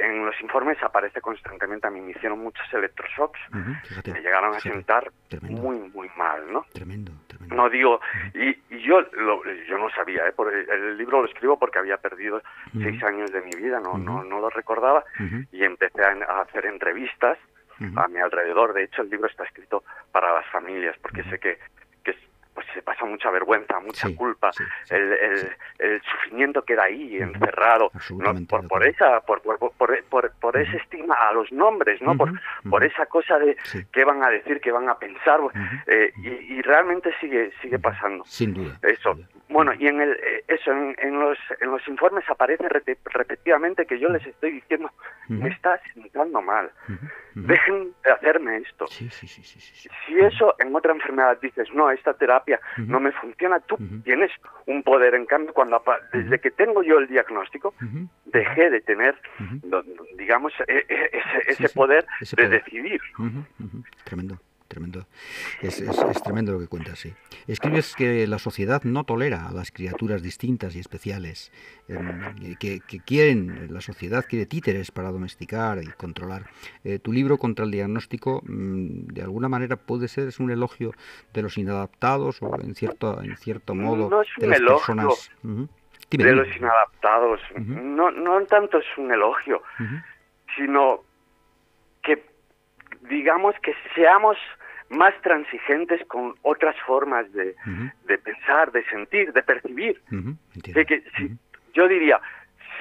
[0.00, 5.10] en los informes aparece constantemente, a mí me hicieron muchos electroshocks, me llegaron a sentar
[5.42, 6.66] muy, muy mal, ¿no?
[6.72, 7.54] Tremendo, tremendo.
[7.54, 8.00] No digo,
[8.34, 9.00] y, yo
[9.68, 10.32] yo no sabía, ¿eh?
[10.32, 14.24] Por el, libro lo escribo porque había perdido seis años de mi vida, no, no,
[14.24, 15.04] no lo recordaba,
[15.52, 17.38] y empecé a, hacer entrevistas
[17.96, 18.72] a mi alrededor.
[18.72, 21.58] De hecho, el libro está escrito para las familias, porque sé que
[22.54, 24.50] pues se pasa mucha vergüenza, mucha culpa,
[24.90, 25.12] el,
[25.78, 27.90] el, sufrimiento queda ahí encerrado
[28.48, 32.16] por, por, esa por, por, por, ese estigma a los nombres, ¿no?
[32.16, 32.32] por,
[32.68, 33.56] por esa cosa de
[33.92, 35.40] qué van a decir, qué van a pensar
[35.86, 38.24] eh, y, realmente sigue sigue pasando.
[38.24, 38.78] Sin duda.
[38.82, 39.18] Eso.
[39.48, 43.98] Bueno, y en el eh, eso en, en, los en los informes aparece repetidamente que
[43.98, 44.90] yo les estoy diciendo
[45.28, 46.70] me está sentando mal.
[47.34, 48.86] Dejen de hacerme esto.
[48.86, 49.08] si
[50.20, 52.41] eso en otra enfermedad dices, no, esta terapia
[52.76, 54.30] no me funciona, tú tienes
[54.66, 55.14] un poder.
[55.14, 55.82] En cambio, cuando
[56.12, 57.74] desde que tengo yo el diagnóstico,
[58.26, 59.14] dejé de tener,
[60.16, 60.52] digamos,
[61.46, 63.00] ese, poder de decidir.
[64.04, 64.38] Tremendo
[64.72, 65.06] tremendo.
[65.60, 65.84] Es,
[66.24, 67.12] tremendo lo que cuentas, sí.
[67.46, 71.52] Escribes que la sociedad no tolera a las criaturas distintas y especiales,
[71.88, 76.44] em, que, quieren, la sociedad quiere títeres para domesticar y controlar.
[76.84, 80.92] Eh, tu libro contra el diagnóstico, mm, de alguna manera, puede ser es un elogio
[81.34, 84.94] de los inadaptados o en cierto, en cierto modo no es un de las elogio.
[84.94, 85.30] personas.
[86.10, 87.40] de los inadaptados.
[87.56, 89.62] no, no tanto es un elogio,
[90.56, 91.04] sino
[93.12, 94.38] digamos que seamos
[94.88, 97.54] más transigentes con otras formas de,
[98.06, 100.00] de pensar, de sentir, de percibir.
[100.84, 101.02] que,
[101.74, 102.20] Yo diría,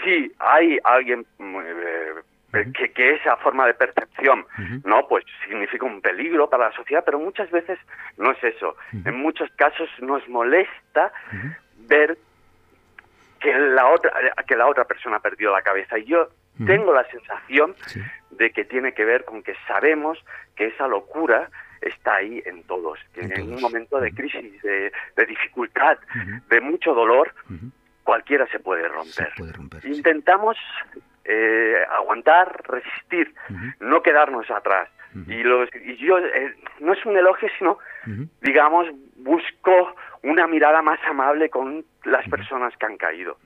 [0.04, 4.46] si hay alguien eh, que, que, esa forma de percepción,
[4.84, 7.80] no, pues significa un peligro para la sociedad, pero muchas veces
[8.18, 8.76] no es eso.
[9.06, 11.12] En muchos casos nos molesta
[11.88, 12.18] ver
[13.40, 14.12] que la otra
[14.48, 15.98] que la otra persona ha perdido la cabeza.
[15.98, 16.30] Y yo
[16.66, 17.76] tengo la sensación
[18.32, 20.18] de que tiene que ver con que sabemos
[20.56, 21.50] que esa locura
[21.82, 23.00] está ahí en todos.
[23.16, 24.92] en, un momento de crisis, de,
[25.28, 25.98] dificultad,
[26.50, 27.34] de mucho dolor,
[28.04, 29.32] cualquiera se puede romper.
[29.84, 30.58] Intentamos
[31.26, 33.34] eh, aguantar, resistir,
[33.80, 34.90] no quedarnos atrás.
[35.28, 37.80] Y, los, y yo, eh, no es un elogio, sino,
[38.42, 38.88] digamos,
[39.18, 43.38] busco una mirada más amable con las personas que han caído.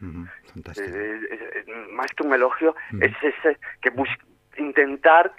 [0.78, 3.92] Eh, más que un elogio, es ese que
[4.58, 5.34] intentar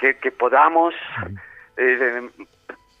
[0.00, 0.94] que, que podamos
[1.76, 2.28] eh,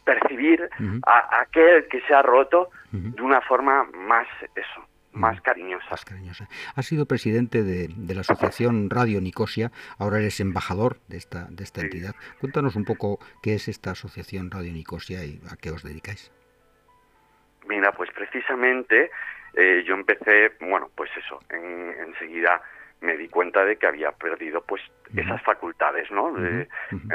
[0.04, 0.68] percibir
[1.06, 5.86] a, aquel que se ha roto de una forma más eso más cariñosa.
[5.90, 6.48] Más cariñosa.
[6.74, 11.82] Has sido presidente de, la Asociación Radio Nicosia, ahora eres embajador de esta, de esta
[11.82, 12.14] entidad.
[12.40, 16.32] Cuéntanos un poco qué es esta Asociación Radio Nicosia y a qué os dedicáis.
[17.66, 19.10] Mira, pues precisamente
[19.54, 22.60] eh, yo empecé, bueno, pues eso, en, enseguida
[23.00, 24.82] me di cuenta de que había perdido pues
[25.14, 26.34] esas facultades, ¿no?
[26.44, 26.66] Eh,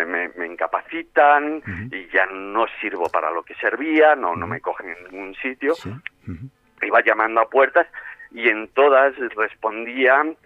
[0.06, 5.04] me, incapacitan y ya no sirvo para lo que servía, no, no me cogen en
[5.06, 5.74] ningún sitio.
[6.82, 7.88] Iba llamando a puertas
[8.32, 10.38] y en todas respondían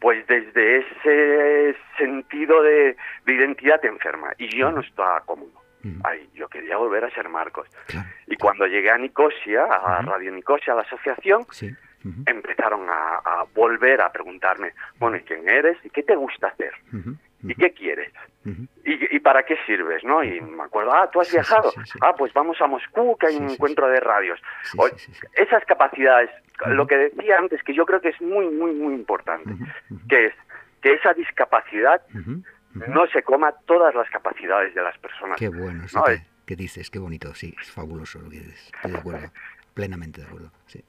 [0.00, 2.96] pues desde ese sentido de,
[3.26, 4.32] identidad enferma.
[4.38, 5.59] Y yo no estaba cómodo.
[6.04, 7.68] Ay, yo quería volver a ser Marcos.
[8.26, 11.46] Y cuando llegué a Nicosia, a Radio Nicosia, a la asociación,
[12.26, 15.76] empezaron a, volver a preguntarme, bueno, ¿y quién eres?
[15.84, 16.72] ¿Y qué te gusta hacer?
[17.42, 18.12] ¿y qué quieres?
[18.84, 20.02] ¿Y, para qué sirves?
[20.04, 20.22] ¿no?
[20.22, 21.72] Y me acuerdo, ah, tú has viajado,
[22.02, 24.40] ah, pues vamos a Moscú, que hay un encuentro de radios.
[25.34, 26.30] esas capacidades,
[26.66, 29.50] lo que decía antes, que yo creo que es muy, muy, muy importante,
[30.08, 30.34] que es
[30.82, 32.02] que esa discapacidad
[32.74, 35.38] no se coma todas las capacidades de las personas.
[35.38, 35.84] Qué bueno,
[36.46, 36.90] ¿qué dices?
[36.90, 38.70] Qué bonito, sí, es fabuloso lo que dices.
[38.74, 39.30] Estoy de acuerdo,
[39.74, 40.50] plenamente de acuerdo.
[40.66, 40.84] Sí,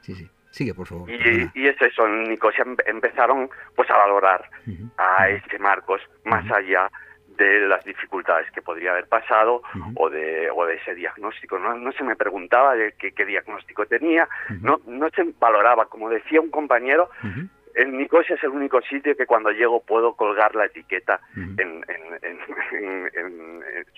[0.00, 0.30] sí, sí.
[0.50, 1.08] Sigue, por favor.
[1.08, 4.50] Y, es eso, en Nicosia empezaron pues a valorar
[4.98, 6.90] a este Marcos más allá
[7.36, 9.62] de las dificultades que podría haber pasado
[9.94, 13.86] o de o de ese diagnóstico no, no se me preguntaba de qué, qué diagnóstico
[13.86, 14.28] tenía
[14.60, 17.08] no no se valoraba como decía un compañero
[17.74, 21.84] en Nicosia es el único sitio que cuando llego puedo colgar la etiqueta en,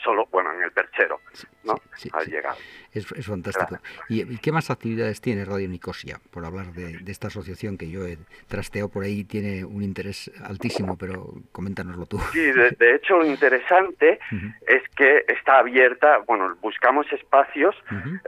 [0.03, 1.21] solo, bueno, en el perchero,
[1.65, 1.75] ¿no?
[2.13, 2.55] Al llegar.
[2.93, 3.79] Es, fantástico.
[4.09, 6.21] ¿Y, qué más actividades tiene Radio Nicosia?
[6.31, 8.19] Por hablar de, esta asociación que yo he
[8.49, 12.19] trasteado por ahí, tiene un interés altísimo, pero coméntanoslo tú.
[12.33, 14.19] Sí, de, hecho lo interesante
[14.67, 17.75] es que está abierta, bueno, buscamos espacios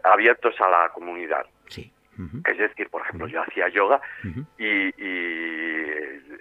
[0.03, 1.47] abiertos a la comunidad.
[1.69, 1.93] Sí.
[2.47, 4.01] Es decir, por ejemplo, yo hacía yoga
[4.59, 4.93] y,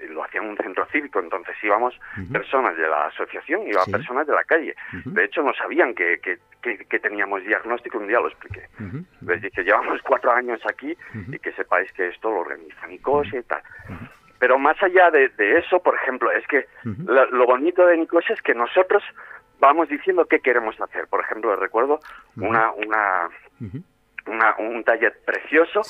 [0.10, 2.00] lo hacía en un centro cívico, entonces íbamos
[2.32, 4.76] personas de la asociación, iban personas de la calle.
[5.06, 8.68] De hecho, no sabían que, que, teníamos diagnóstico, un día lo expliqué.
[9.22, 10.96] Les dije, llevamos cuatro años aquí
[11.32, 13.62] y que sepáis que esto lo organiza Nicosia y tal.
[14.40, 18.54] Pero más allá de, eso, por ejemplo, es que lo, bonito de Nicosia es que
[18.54, 19.02] nosotros
[19.60, 21.08] vamos diciendo qué queremos hacer.
[21.08, 22.00] Por ejemplo, recuerdo
[22.36, 23.30] una, una
[24.60, 25.82] un taller precioso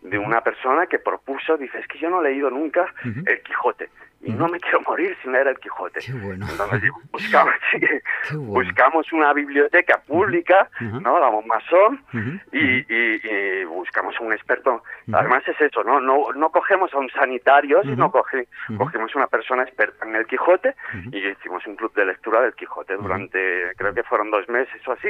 [0.00, 3.88] de una persona que propuso, dice, es que yo no he leído nunca El Quijote
[4.22, 6.00] y no me quiero morir sin leer el Quijote.
[6.06, 7.54] Entonces buscamos,
[8.34, 11.18] buscamos una biblioteca pública, ¿no?
[11.18, 12.02] La Masón,
[12.52, 14.82] y, buscamos un experto.
[15.12, 16.00] Además es eso, ¿no?
[16.00, 18.46] No, no cogemos a un sanitario, sino coge,
[18.78, 20.74] cogemos una persona experta en el Quijote
[21.10, 24.92] y hicimos un club de lectura del Quijote durante, creo que fueron dos meses o
[24.92, 25.08] así,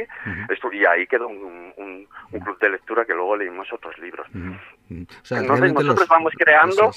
[0.73, 2.07] y ahí quedó un, un,
[2.41, 4.27] club de lectura que luego leímos otros libros.
[5.31, 6.91] Entonces nosotros vamos creando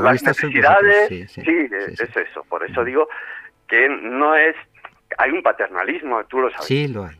[0.00, 2.44] las necesidades, sí, es eso.
[2.48, 3.08] Por eso digo
[3.66, 4.56] que no es
[5.16, 6.66] hay un paternalismo, tú lo sabes.
[6.66, 7.17] Sí, lo hay.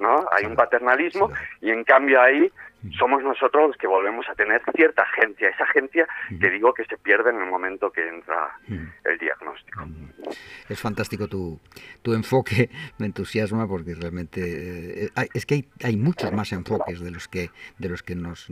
[0.00, 0.26] ¿No?
[0.30, 2.50] Hay un paternalismo y en cambio ahí
[2.98, 6.06] somos nosotros los que volvemos a tener cierta agencia, esa agencia
[6.40, 8.56] que digo que se pierde en el momento que entra
[9.04, 9.84] el diagnóstico.
[10.68, 11.58] Es fantástico tu,
[12.02, 17.10] tu enfoque, me entusiasma porque realmente eh, es que hay, hay, muchos más enfoques de
[17.10, 18.46] los que de los que nos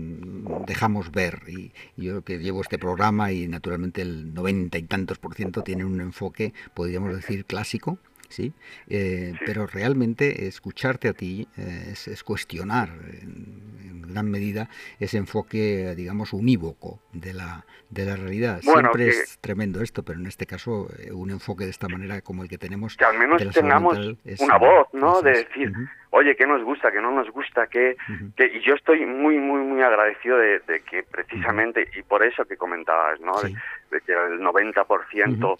[0.67, 1.43] dejamos ver.
[1.47, 5.85] Y, yo que llevo este programa y naturalmente el noventa y tantos por ciento tiene
[5.85, 7.99] un enfoque, podríamos decir, clásico,
[8.29, 8.53] ¿sí?
[8.89, 12.91] Eh, pero realmente escucharte a ti eh, es, cuestionar
[13.23, 14.69] en, gran medida
[15.01, 18.61] ese enfoque, digamos, unívoco de la, de la realidad.
[18.63, 22.43] Siempre es tremendo esto, pero en este caso eh, un enfoque de esta manera como
[22.43, 22.97] el que tenemos...
[22.97, 23.99] Que al menos tengamos
[24.39, 25.23] una voz, ¿no?
[25.23, 25.73] De decir,
[26.11, 27.67] oye, ¿qué nos gusta, qué no nos gusta?
[27.67, 27.97] qué,
[28.39, 33.21] Y yo estoy muy, muy, muy agradecido de, que precisamente, y por eso que comentabas,
[33.21, 33.33] ¿no?
[33.41, 33.55] De,
[34.01, 35.57] que el 90%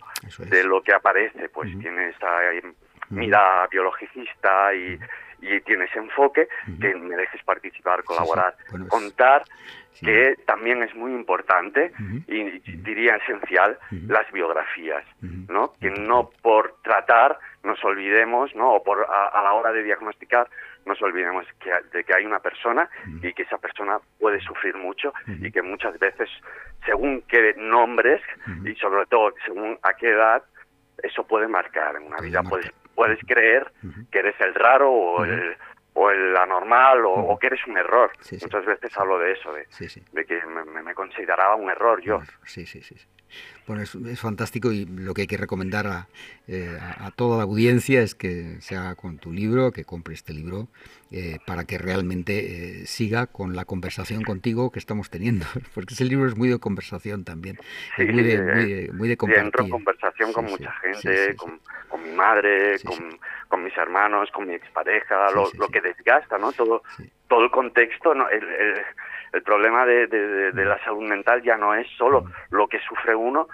[0.51, 2.29] de lo que aparece, pues tiene esta
[3.11, 4.99] mira biologicista y,
[5.41, 6.49] y tiene ese enfoque
[6.81, 8.57] que mereces participar, colaborar,
[8.89, 9.43] contar,
[10.01, 11.93] que también es muy importante
[12.29, 13.79] y diría esencial
[14.09, 15.05] las biografías,
[15.49, 15.75] ¿no?
[15.81, 18.75] Que no por tratar nos olvidemos, ¿no?
[18.75, 20.49] O por a, la hora de diagnosticar
[20.85, 22.89] nos olvidemos que, de que hay una persona
[23.23, 26.31] y que esa persona puede sufrir mucho y que muchas veces,
[26.85, 28.23] según qué nombres
[28.65, 30.43] y sobre todo según a qué edad,
[31.03, 32.43] eso puede marcar en una vida.
[32.43, 33.71] Puedes, puedes creer
[34.11, 35.57] que eres el raro o el,
[35.99, 38.13] o el anormal o, que eres un error.
[38.31, 39.67] Muchas veces hablo de eso, de,
[40.13, 42.21] de que me, me, consideraba un error yo.
[42.45, 42.97] Sí, sí, sí.
[43.67, 46.07] Bueno, es, fantástico y lo que hay que recomendar
[46.47, 50.33] eh, a, toda la audiencia es que se haga con tu libro, que compre este
[50.33, 50.69] libro,
[51.11, 56.05] eh, para que realmente eh, siga con la conversación contigo que estamos teniendo, porque ese
[56.05, 57.59] libro es muy de conversación también,
[57.99, 59.17] es muy de, muy, de.
[59.37, 62.77] Entro en conversación con mucha gente, con, mi madre,
[63.49, 66.53] con, mis hermanos, con mi expareja, lo, lo que desgasta, ¿no?
[66.53, 66.83] Todo,
[67.29, 68.29] todo el contexto, ¿no?
[68.29, 68.75] el, el
[69.43, 73.49] problema de, de, la salud mental ya no es solo lo que sufre uno,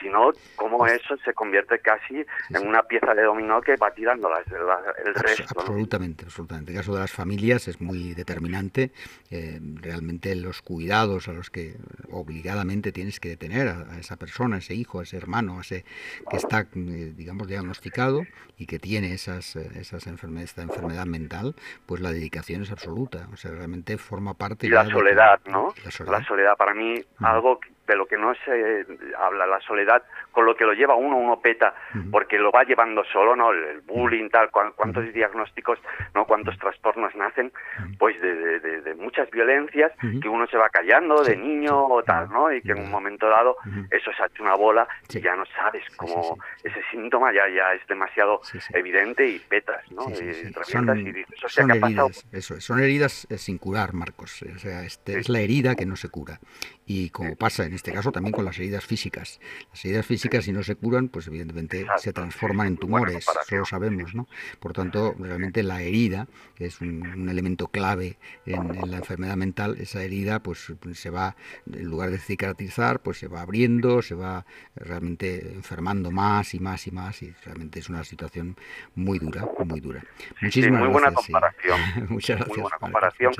[0.00, 4.28] sino cómo pues eso se convierte casi en una pieza de dominó que va tirando
[4.36, 5.44] el resto.
[5.56, 6.72] Absolutamente, absolutamente.
[6.72, 8.92] El caso de las familias es muy determinante.
[9.30, 11.76] Eh, realmente los cuidados a los que
[12.10, 15.84] obligadamente tienes que tener a, esa persona, a ese hijo, a ese hermano, a ese
[16.30, 18.22] que está, eh, digamos, diagnosticado
[18.58, 21.54] y que tiene esas, eh, esas enfermedades, esta enfermedad mental,
[21.86, 23.28] pues la dedicación es absoluta.
[23.32, 24.66] O sea, realmente forma parte...
[24.66, 25.74] Y la soledad, ¿no?
[25.84, 26.56] La soledad.
[26.56, 28.86] para mí, algo de lo que no se
[29.18, 31.74] habla la soledad, con lo que lo lleva uno, uno peta,
[32.10, 33.52] porque lo va llevando solo, ¿no?
[33.52, 35.78] El, bullying, tal, cuántos diagnósticos,
[36.14, 36.24] ¿no?
[36.26, 37.52] Cuántos trastornos nacen,
[37.98, 42.52] pues de, de, muchas violencias que uno se va callando de niño o tal, ¿no?
[42.52, 43.56] Y que en un momento dado
[43.90, 47.86] eso se hace una bola y ya no sabes cómo ese síntoma ya, ya es
[47.86, 48.40] demasiado
[48.74, 50.10] evidente y petas, ¿no?
[50.10, 50.14] Y
[50.64, 54.44] son, y dices, o sea, son heridas, eso, son heridas eh, sin curar, Marcos.
[54.54, 56.40] O sea, este, es la herida que no se cura.
[56.86, 59.40] Y como pasa en este caso también con las heridas físicas.
[59.70, 63.64] Las heridas físicas, si no se curan, pues evidentemente se transforman en tumores, eso lo
[63.64, 64.26] sabemos, ¿no?
[64.58, 70.02] Por tanto, realmente la herida, que es un, elemento clave en, la enfermedad mental, esa
[70.02, 71.36] herida, pues se va,
[71.72, 76.86] en lugar de cicatrizar, pues se va abriendo, se va realmente enfermando más y más
[76.86, 78.56] y más, y realmente es una situación
[78.94, 80.02] muy dura, muy dura.
[80.40, 81.80] Muchísimas muy buena comparación.
[82.08, 82.56] Muchas gracias.
[82.56, 83.32] Muy buena comparación.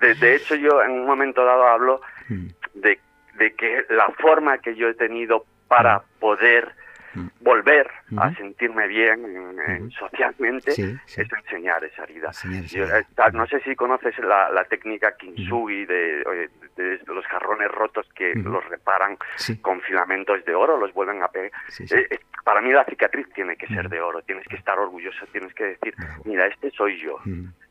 [0.00, 2.46] De, hecho, yo en un momento dado hablo mm.
[2.74, 2.98] de,
[3.40, 5.98] de que la forma que yo he tenido para
[7.14, 7.28] mm.
[7.40, 12.30] poder a sentirme bien socialmente es enseñar esa herida.
[13.32, 19.16] No sé si conoces la, técnica kintsugi de, de, los jarrones rotos que los reparan
[19.62, 21.50] con filamentos de oro, los vuelven a pegar.
[21.78, 25.26] Eh, eh, para mí la cicatriz tiene que ser de oro, tienes que estar orgulloso,
[25.32, 25.94] tienes que decir,
[26.24, 27.18] mira, este soy yo,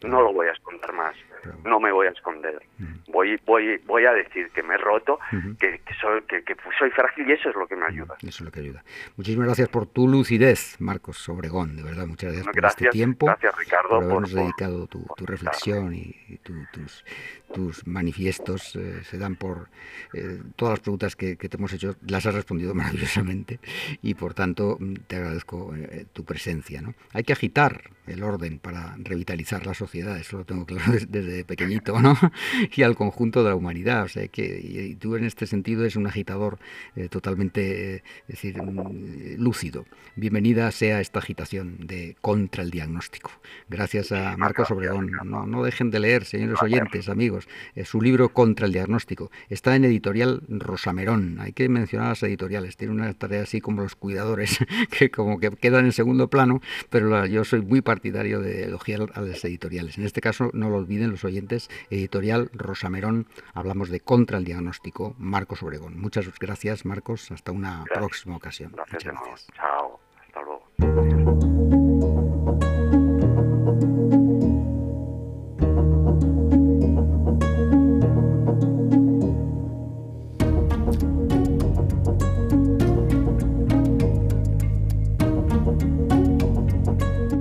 [0.03, 1.15] no lo voy a esconder más,
[1.63, 2.61] no me voy a esconder,
[3.07, 5.19] voy, voy, voy a decir que me he roto,
[5.59, 8.15] que, soy, que, soy frágil y eso es lo que me ayuda.
[8.19, 8.83] Eso es lo que ayuda.
[9.17, 13.57] Muchísimas gracias por tu lucidez, Marcos Obregón, de verdad, muchas gracias, por este tiempo, gracias,
[13.57, 16.13] Ricardo, por habernos dedicado tu, reflexión y,
[16.43, 17.03] tus,
[17.51, 19.69] tus manifiestos, eh, se dan por
[20.13, 23.59] eh, todas las preguntas que, que te hemos hecho, las has respondido maravillosamente
[24.03, 26.81] y por tanto Mm, te agradezco eh, tu presencia.
[26.81, 26.93] ¿no?
[27.13, 31.99] Hay que agitar el orden para revitalizar la sociedad, eso lo tengo claro desde, pequeñito,
[32.01, 32.17] ¿no?
[32.75, 34.03] y al conjunto de la humanidad.
[34.03, 36.59] O sea, que y, tú en este sentido eres un agitador
[37.09, 39.85] totalmente eh, decir, mm, lúcido.
[40.19, 43.31] Bienvenida sea esta agitación de contra el diagnóstico.
[43.69, 45.11] Gracias a Marcos Obregón.
[45.23, 47.47] No, no dejen de leer, señores oyentes, amigos,
[47.85, 49.31] su libro Contra el diagnóstico.
[49.47, 51.37] Está en editorial Rosamerón.
[51.39, 52.75] Hay que mencionar las editoriales.
[52.75, 54.59] Tiene una tarea así como los cuidadores
[54.91, 59.21] que como que quedan en segundo plano, pero yo soy muy partidario de elogiar a
[59.21, 59.97] las editoriales.
[59.97, 65.15] En este caso, no lo olviden los oyentes, editorial Rosamerón, hablamos de Contra el Diagnóstico,
[65.17, 65.97] Marcos Obregón.
[65.97, 67.31] Muchas gracias, Marcos.
[67.31, 68.75] Hasta una próxima ocasión.
[68.77, 69.47] Muchas gracias.
[69.55, 70.08] Chao.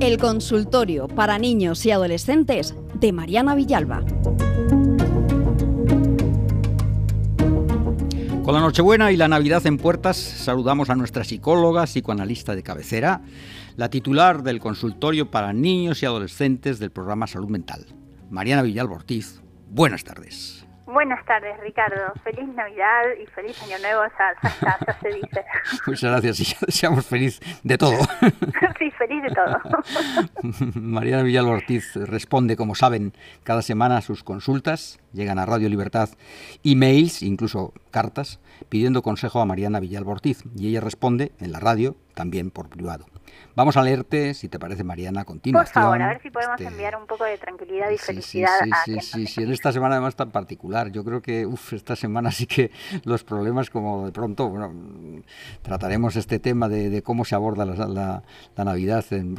[0.01, 4.03] El consultorio para niños y adolescentes de Mariana Villalba.
[8.49, 13.20] Con la Nochebuena y la Navidad en puertas, saludamos a nuestra psicóloga, psicoanalista de cabecera,
[13.76, 17.84] la titular del consultorio para niños y adolescentes del programa Salud Mental,
[18.30, 19.42] Mariana Villalba Ortiz.
[19.68, 20.66] Buenas tardes.
[20.91, 22.14] Buenas tardes, Ricardo.
[22.24, 24.05] Feliz Navidad y feliz Año Nuevo.
[24.18, 25.45] Ya, ya, se dice.
[25.86, 27.93] Muchas gracias y ya deseamos feliz de todo.
[28.78, 30.72] sí, feliz de todo.
[30.80, 33.12] Mariana Villalba Ortiz responde, como saben,
[33.45, 34.99] cada semana a sus consultas.
[35.12, 36.09] Llegan a Radio Libertad
[36.64, 40.43] emails, incluso cartas, pidiendo consejo a Mariana Villalba Ortiz.
[40.57, 43.07] Y ella responde en la radio, también por privado.
[43.55, 45.73] Vamos a leerte, si te parece, Mariana, a continuación.
[45.73, 48.64] Por favor, a ver si podemos este, enviar un poco de tranquilidad y felicidad sí,
[48.64, 50.91] sí, a Sí, sí, sí, en esta semana además tan particular.
[50.91, 52.73] Yo creo que, uff, esta semana sí que
[53.05, 55.23] los problemas, como de pronto, bueno,
[55.62, 58.23] trataremos este tema de, cómo se aborda la,
[58.57, 59.37] Navidad en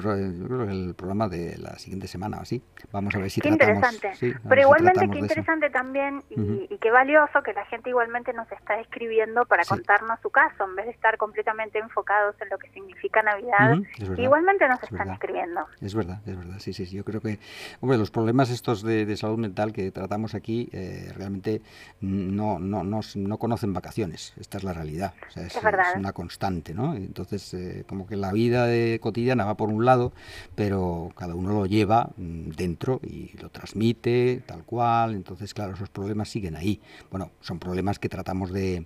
[0.70, 2.64] el programa de la siguiente semana, así.
[2.94, 3.94] Vamos a ver si qué tratamos.
[3.94, 4.40] Interesante.
[4.48, 9.46] Pero igualmente qué interesante también y, qué valioso que la gente igualmente nos está escribiendo
[9.46, 13.78] para contarnos su caso, en vez de estar completamente enfocados en lo que significa Navidad.
[14.18, 15.66] Igualmente nos están escribiendo.
[15.82, 17.40] Es verdad, es verdad, sí, sí, Yo creo que,
[17.82, 21.62] hombre, los problemas estos de, salud mental que tratamos aquí eh, realmente
[22.02, 24.34] no, no, no, no, conocen vacaciones.
[24.40, 25.14] Esta es la realidad.
[25.36, 25.58] es,
[25.96, 26.96] una constante, ¿no?
[26.96, 28.68] Entonces, eh, como que la vida
[29.00, 30.14] cotidiana va por un lado,
[30.56, 35.16] pero cada uno lo lleva mm, dentro y lo transmite tal cual.
[35.16, 36.82] Entonces, claro, esos problemas siguen ahí.
[37.10, 38.86] Bueno, son problemas que tratamos de,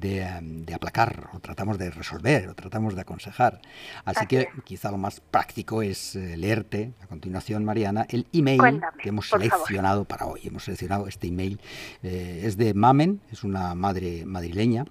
[0.00, 3.60] de, aplacar o tratamos de resolver o tratamos de aconsejar.
[4.04, 9.08] Así, que quizá lo más práctico es eh, leerte a continuación, Mariana, el email que
[9.10, 10.40] hemos seleccionado para hoy.
[10.44, 11.60] Hemos seleccionado este email.
[12.02, 14.84] Eh, es de Mamen, es una madre madrileña,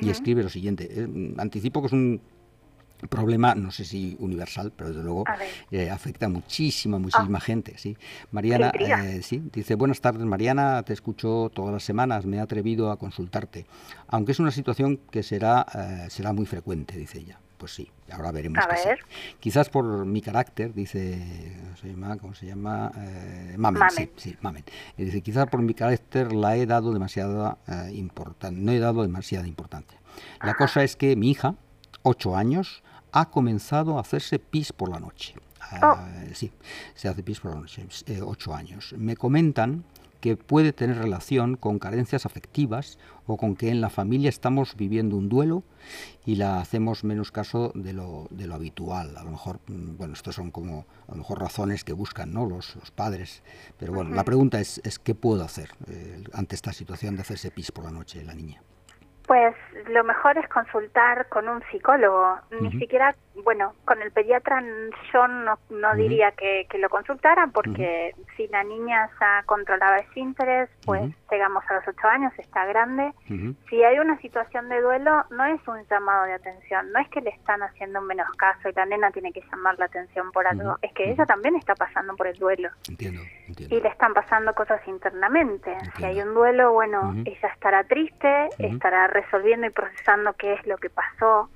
[0.00, 0.88] y escribe lo siguiente.
[0.90, 2.20] Eh, anticipo que es un
[3.08, 5.24] problema, no sé si universal, pero desde luego
[5.70, 7.40] eh, afecta muchísima, muchísima ah.
[7.40, 7.76] gente.
[7.78, 7.96] ¿sí?
[8.30, 12.90] Mariana eh, sí, dice, buenas tardes Mariana, te escucho todas las semanas, me he atrevido
[12.90, 13.66] a consultarte,
[14.08, 17.38] aunque es una situación que será, eh, será muy frecuente, dice ella.
[17.56, 18.58] Pues sí, ahora veremos.
[18.66, 18.96] qué
[19.40, 22.16] Quizás por mi carácter, dice, ¿cómo se llama?
[22.18, 22.92] ¿Cómo se llama?
[23.56, 24.64] mamen, Sí, sí, mamen.
[24.98, 27.56] Dice, quizás por mi carácter la he dado demasiada
[27.92, 29.98] importancia, no he dado demasiada importancia.
[30.42, 31.54] La cosa es que mi hija,
[32.02, 32.83] ocho años,
[33.14, 35.34] ha comenzado a hacerse pis por la noche.
[35.60, 36.34] Ah, oh.
[36.34, 36.50] Sí,
[36.94, 38.92] se hace pis por la noche, eh, ocho años.
[38.98, 39.84] Me comentan
[40.20, 45.16] que puede tener relación con carencias afectivas o con que en la familia estamos viviendo
[45.16, 45.62] un duelo
[46.26, 49.16] y la hacemos menos caso de lo, de lo habitual.
[49.16, 52.46] A lo mejor, mm, bueno, estos son como a lo mejor razones que buscan ¿no?
[52.46, 53.44] los, los padres.
[53.78, 57.52] Pero bueno, la pregunta es, es ¿qué puedo hacer eh, ante esta situación de hacerse
[57.52, 58.60] pis por la noche la niña?
[59.26, 59.54] Pues
[59.88, 62.38] lo mejor es consultar con un psicólogo.
[62.60, 64.62] Ni siquiera, bueno, con el pediatra
[65.12, 70.20] yo no, no diría que, que, lo consultaran porque si la niña ha controlado ese
[70.20, 73.12] interés, pues llegamos a los ocho años, está grande.
[73.68, 77.20] Si hay una situación de duelo, no es un llamado de atención, no es que
[77.20, 80.78] le están haciendo menos caso y la nena tiene que llamar la atención por algo,
[80.82, 82.70] es que ella también está pasando por el duelo.
[82.88, 83.22] Entiendo,
[83.58, 85.76] Y le están pasando cosas internamente.
[85.96, 90.76] Si hay un duelo, bueno, ella estará triste, estará resolviendo y procesando qué es lo
[90.78, 91.50] que pasó,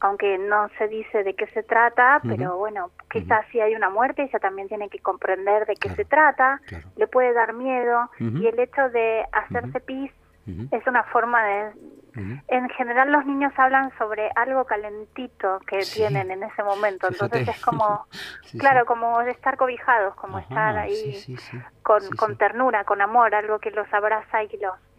[0.00, 4.22] aunque no se dice de qué se trata, pero bueno, quizás si hay una muerte,
[4.22, 6.60] ella también tiene que comprender de qué se trata,
[6.96, 10.10] le puede dar miedo, y el hecho de hacerse pis
[10.70, 11.72] es una forma de
[12.48, 17.60] en general los niños hablan sobre algo calentito que tienen en ese momento, entonces es
[17.60, 18.06] como,
[18.58, 21.24] claro, como estar cobijados, como estar ahí
[21.82, 24.48] con, con ternura, con amor, algo que los abraza y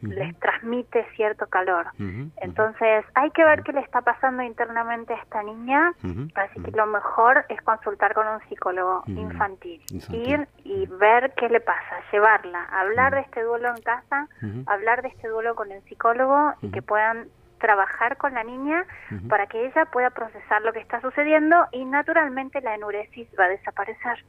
[0.02, 1.88] les transmite cierto calor.
[2.38, 5.94] Entonces hay que ver qué le está pasando internamente a esta niña,
[6.36, 9.82] así que lo mejor es consultar con un psicólogo infantil,
[10.12, 14.28] ir y ver qué le pasa, llevarla, hablar de este duelo en casa,
[14.68, 17.28] hablar de este duelo con el psicólogo y que puedan
[17.62, 18.86] trabajar con la niña
[19.30, 23.50] para que ella pueda procesar lo que está sucediendo y naturalmente la enuresis va a
[23.50, 24.26] desaparecer.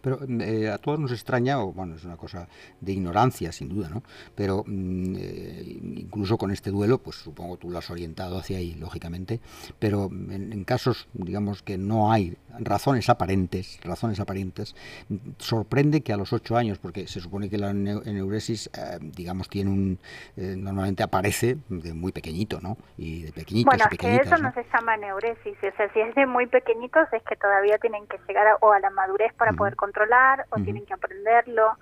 [0.00, 2.48] Pero eh, a todos nos extraña, o bueno, es una cosa
[2.80, 4.02] de ignorancia sin duda, ¿no?
[4.34, 8.74] Pero mm, eh, incluso con este duelo, pues supongo tú lo has orientado hacia ahí,
[8.74, 9.40] lógicamente,
[9.78, 14.74] pero en, casos, digamos, que no hay razones aparentes, razones aparentes,
[15.38, 19.70] sorprende que a los ocho años, porque se supone que la enuresis, eh, digamos, tiene
[19.70, 19.98] un,
[20.36, 22.53] normalmente aparece de muy pequeñito,
[22.96, 24.52] y de pequeñitos bueno, es que eso ¿no?
[24.52, 28.18] se llama neuresis, o sea, si es de muy pequeñitos es que todavía tienen que
[28.28, 31.76] llegar a, o a la madurez para poder controlar o tienen que aprenderlo.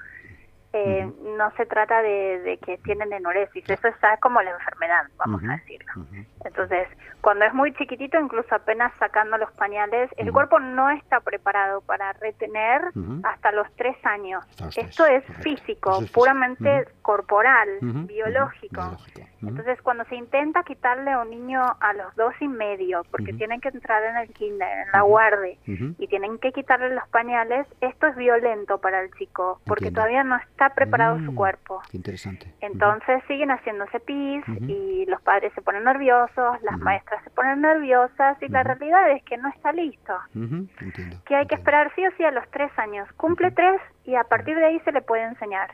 [0.75, 1.07] Eh,
[1.37, 5.93] no se trata de, que tienen enuresis, eso está como la enfermedad, vamos a decirlo.
[6.47, 6.89] Entonces,
[7.21, 12.15] cuando es muy chiquitito, incluso apenas sacando los pañales, el cuerpo no está preparado para
[12.15, 12.81] retener
[13.23, 14.47] hasta los tres años.
[14.75, 18.97] Esto es físico, puramente corporal, biológico.
[19.43, 23.61] Entonces, cuando se intenta quitarle a un niño a los dos y medio, porque tienen
[23.61, 28.07] que entrar en el kinder, en la guardia, y tienen que quitarle los pañales, esto
[28.07, 31.83] es violento para el chico, porque todavía no está preparado su mm, cuerpo.
[31.93, 32.53] interesante.
[32.61, 38.41] Entonces siguen haciéndose pis y los padres se ponen nerviosos, las maestras se ponen nerviosas
[38.43, 40.15] y la realidad es que no está listo.
[41.27, 43.09] Que hay que esperar sí o sí a los tres años.
[43.17, 45.71] Cumple tres y a partir de ahí se le puede enseñar.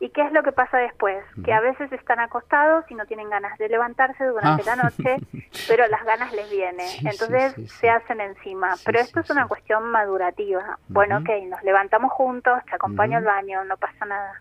[0.00, 1.24] ¿Y qué es lo que pasa después?
[1.44, 4.76] Que a veces están acostados y no tienen ganas de levantarse durante ah.
[4.76, 5.16] la noche,
[5.68, 6.86] pero las ganas les vienen.
[7.04, 8.74] Entonces se hacen encima.
[8.84, 10.78] pero esto es una cuestión madurativa.
[10.88, 14.40] Bueno, ok, nos levantamos juntos, te acompaño al baño, no pasa nada.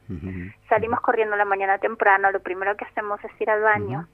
[0.69, 4.07] Salimos corriendo la mañana temprano, lo primero que hacemos es ir al baño.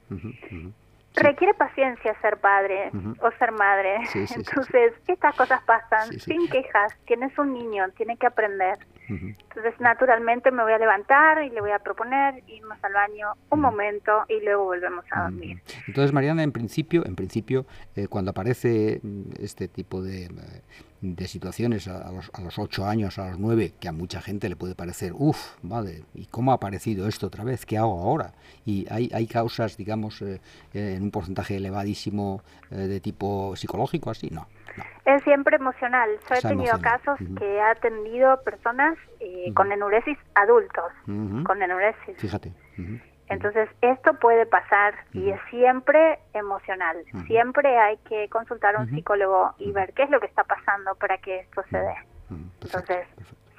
[1.19, 2.91] Requiere paciencia ser padre
[3.21, 3.97] o ser madre.
[4.13, 6.95] Entonces, estas cosas pasan sin quejas.
[7.05, 8.77] Tienes un niño, tiene que aprender.
[9.09, 13.59] Entonces, naturalmente me voy a levantar y le voy a proponer irnos al baño un
[13.59, 15.61] momento y luego volvemos a dormir.
[15.87, 17.65] Entonces, Mariana, en principio, en principio,
[17.95, 20.61] eh, cuando aparece mm, este tipo de, eh,
[21.01, 24.49] de situaciones a los, a los 8 años, a los 9, que a mucha gente
[24.49, 27.65] le puede parecer, uff, madre, ¿y cómo ha aparecido esto otra vez?
[27.65, 28.33] ¿Qué hago ahora?
[28.65, 30.39] Y hay, hay causas, digamos, eh,
[30.73, 34.47] en un porcentaje elevadísimo de tipo psicológico, así, no.
[35.05, 36.09] Es siempre emocional.
[36.29, 42.17] Yo he tenido casos que he atendido personas eh, con enuresis adultos, con enuresis.
[42.17, 42.53] Fíjate.
[43.29, 46.97] Entonces, esto puede pasar y es siempre emocional.
[47.27, 50.95] Siempre hay que consultar a un psicólogo y ver qué es lo que está pasando
[50.95, 51.95] para que esto se dé.
[52.61, 53.07] Entonces,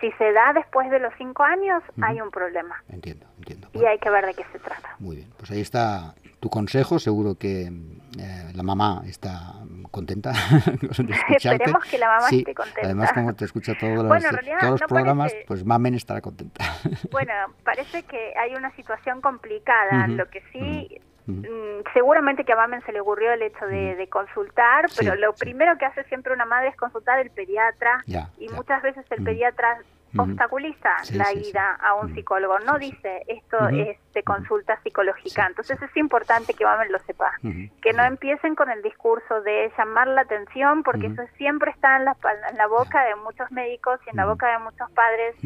[0.01, 2.83] si se da después de los cinco años, hay un problema.
[2.89, 3.69] Entiendo, entiendo.
[3.75, 4.97] Y hay que ver de qué se trata.
[4.99, 7.71] Muy bien, pues ahí está tu consejo, seguro que
[8.19, 9.55] eh, la mamá está
[9.91, 10.33] contenta
[11.37, 12.81] Esperemos que la mamá esté contenta.
[12.83, 14.23] Además, como te escucha todos los,
[14.61, 16.65] todos los programas, pues Mamen estará contenta.
[17.11, 17.33] Bueno,
[17.65, 21.01] parece que hay una situación complicada, lo que sí...
[21.27, 25.77] Mm, seguramente que a Mamen se le ocurrió el hecho de, consultar, pero lo primero
[25.79, 28.03] que hace siempre una madre es consultar al pediatra
[28.39, 29.79] y muchas veces el pediatra
[30.17, 35.47] obstaculiza la ida a un psicólogo, no dice esto es de consulta psicológica.
[35.47, 40.09] Entonces es importante que Mamen lo sepa, que no empiecen con el discurso de llamar
[40.09, 42.17] la atención, porque eso siempre está en la,
[42.51, 45.37] en la boca de muchos médicos y en la boca de muchos padres,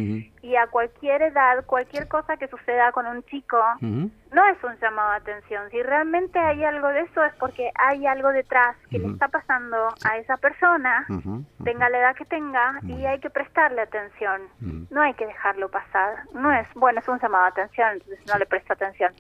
[0.43, 3.59] y a cualquier edad, cualquier cosa que suceda con un chico,
[4.35, 5.71] no es un llamado de atención.
[5.71, 9.95] Si realmente hay algo de eso es porque hay algo detrás que le está pasando
[10.05, 11.07] a esa persona,
[11.63, 14.43] tenga la edad que tenga, y hay que prestarle atención.
[14.91, 16.25] No hay que dejarlo pasar.
[16.33, 19.13] No es, bueno, es un llamado de atención, entonces no le presta atención.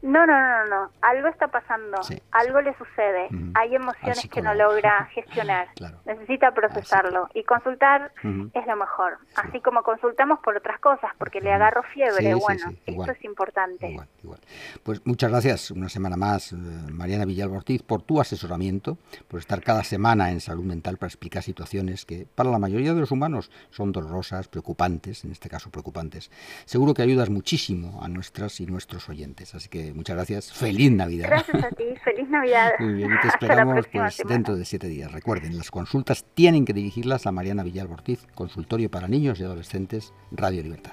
[0.00, 2.00] No, no, no, no, algo está pasando,
[2.32, 5.68] algo le sucede, hay emociones que no logra gestionar,
[6.06, 7.28] necesita procesarlo.
[7.34, 8.12] y consultar
[8.54, 13.12] es lo mejor, así como consultamos por otras cosas, porque le agarro fiebre, bueno, esto
[13.12, 13.96] es importante.
[14.82, 18.98] Pues muchas gracias una semana más, eh, Mariana Villalba Ortiz, por tu asesoramiento,
[19.28, 23.00] por estar cada semana en salud mental para explicar situaciones que para la mayoría de
[23.00, 26.30] los humanos son dolorosas, preocupantes, en este caso preocupantes.
[26.64, 29.54] Seguro que ayudas muchísimo a nuestras y nuestros oyentes.
[29.54, 30.52] Así que muchas gracias.
[30.52, 31.28] Feliz Navidad.
[31.28, 31.84] Gracias a ti.
[32.04, 32.72] Feliz Navidad.
[32.78, 35.12] Muy bien, y te esperamos pues, dentro de siete días.
[35.12, 40.12] Recuerden, las consultas tienen que dirigirlas a Mariana Villalba Ortiz, Consultorio para Niños y Adolescentes,
[40.30, 40.92] Radio Libertad.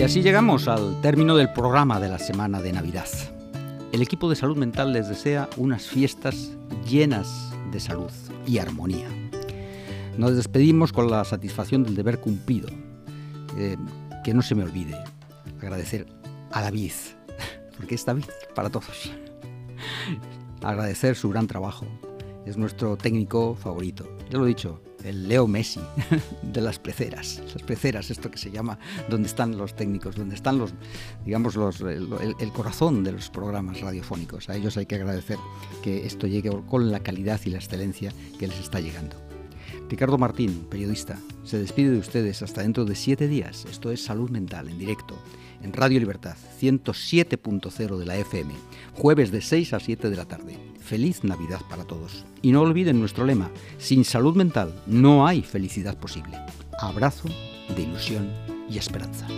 [0.00, 3.06] Y así llegamos al término del programa de la semana de Navidad.
[3.92, 6.52] El equipo de salud mental les desea unas fiestas
[6.88, 8.10] llenas de salud
[8.46, 9.06] y armonía.
[10.16, 12.70] Nos despedimos con la satisfacción del deber cumplido.
[13.58, 13.76] Eh,
[14.24, 14.96] que no se me olvide
[15.60, 16.06] agradecer
[16.50, 16.92] a David,
[17.76, 18.24] porque es David
[18.54, 19.12] para todos.
[20.62, 21.84] Agradecer su gran trabajo.
[22.46, 24.08] Es nuestro técnico favorito.
[24.30, 25.80] Ya lo he dicho, el Leo Messi
[26.42, 28.78] de las peceras, las peceras, esto que se llama,
[29.08, 30.72] donde están los técnicos, donde están los,
[31.24, 34.48] digamos, los, el, corazón de los programas radiofónicos.
[34.48, 35.38] A ellos hay que agradecer
[35.82, 39.16] que esto llegue con la calidad y la excelencia que les está llegando.
[39.88, 43.66] Ricardo Martín, periodista, se despide de ustedes hasta dentro de siete días.
[43.68, 45.16] Esto es Salud Mental en directo
[45.62, 48.54] en Radio Libertad 107.0 de la FM,
[48.94, 50.69] jueves de 6 a 7 de la tarde.
[50.90, 52.24] Feliz Navidad para todos.
[52.42, 56.36] Y no olviden nuestro lema, sin salud mental no hay felicidad posible.
[56.80, 57.28] Abrazo
[57.76, 58.28] de ilusión
[58.68, 59.28] y esperanza.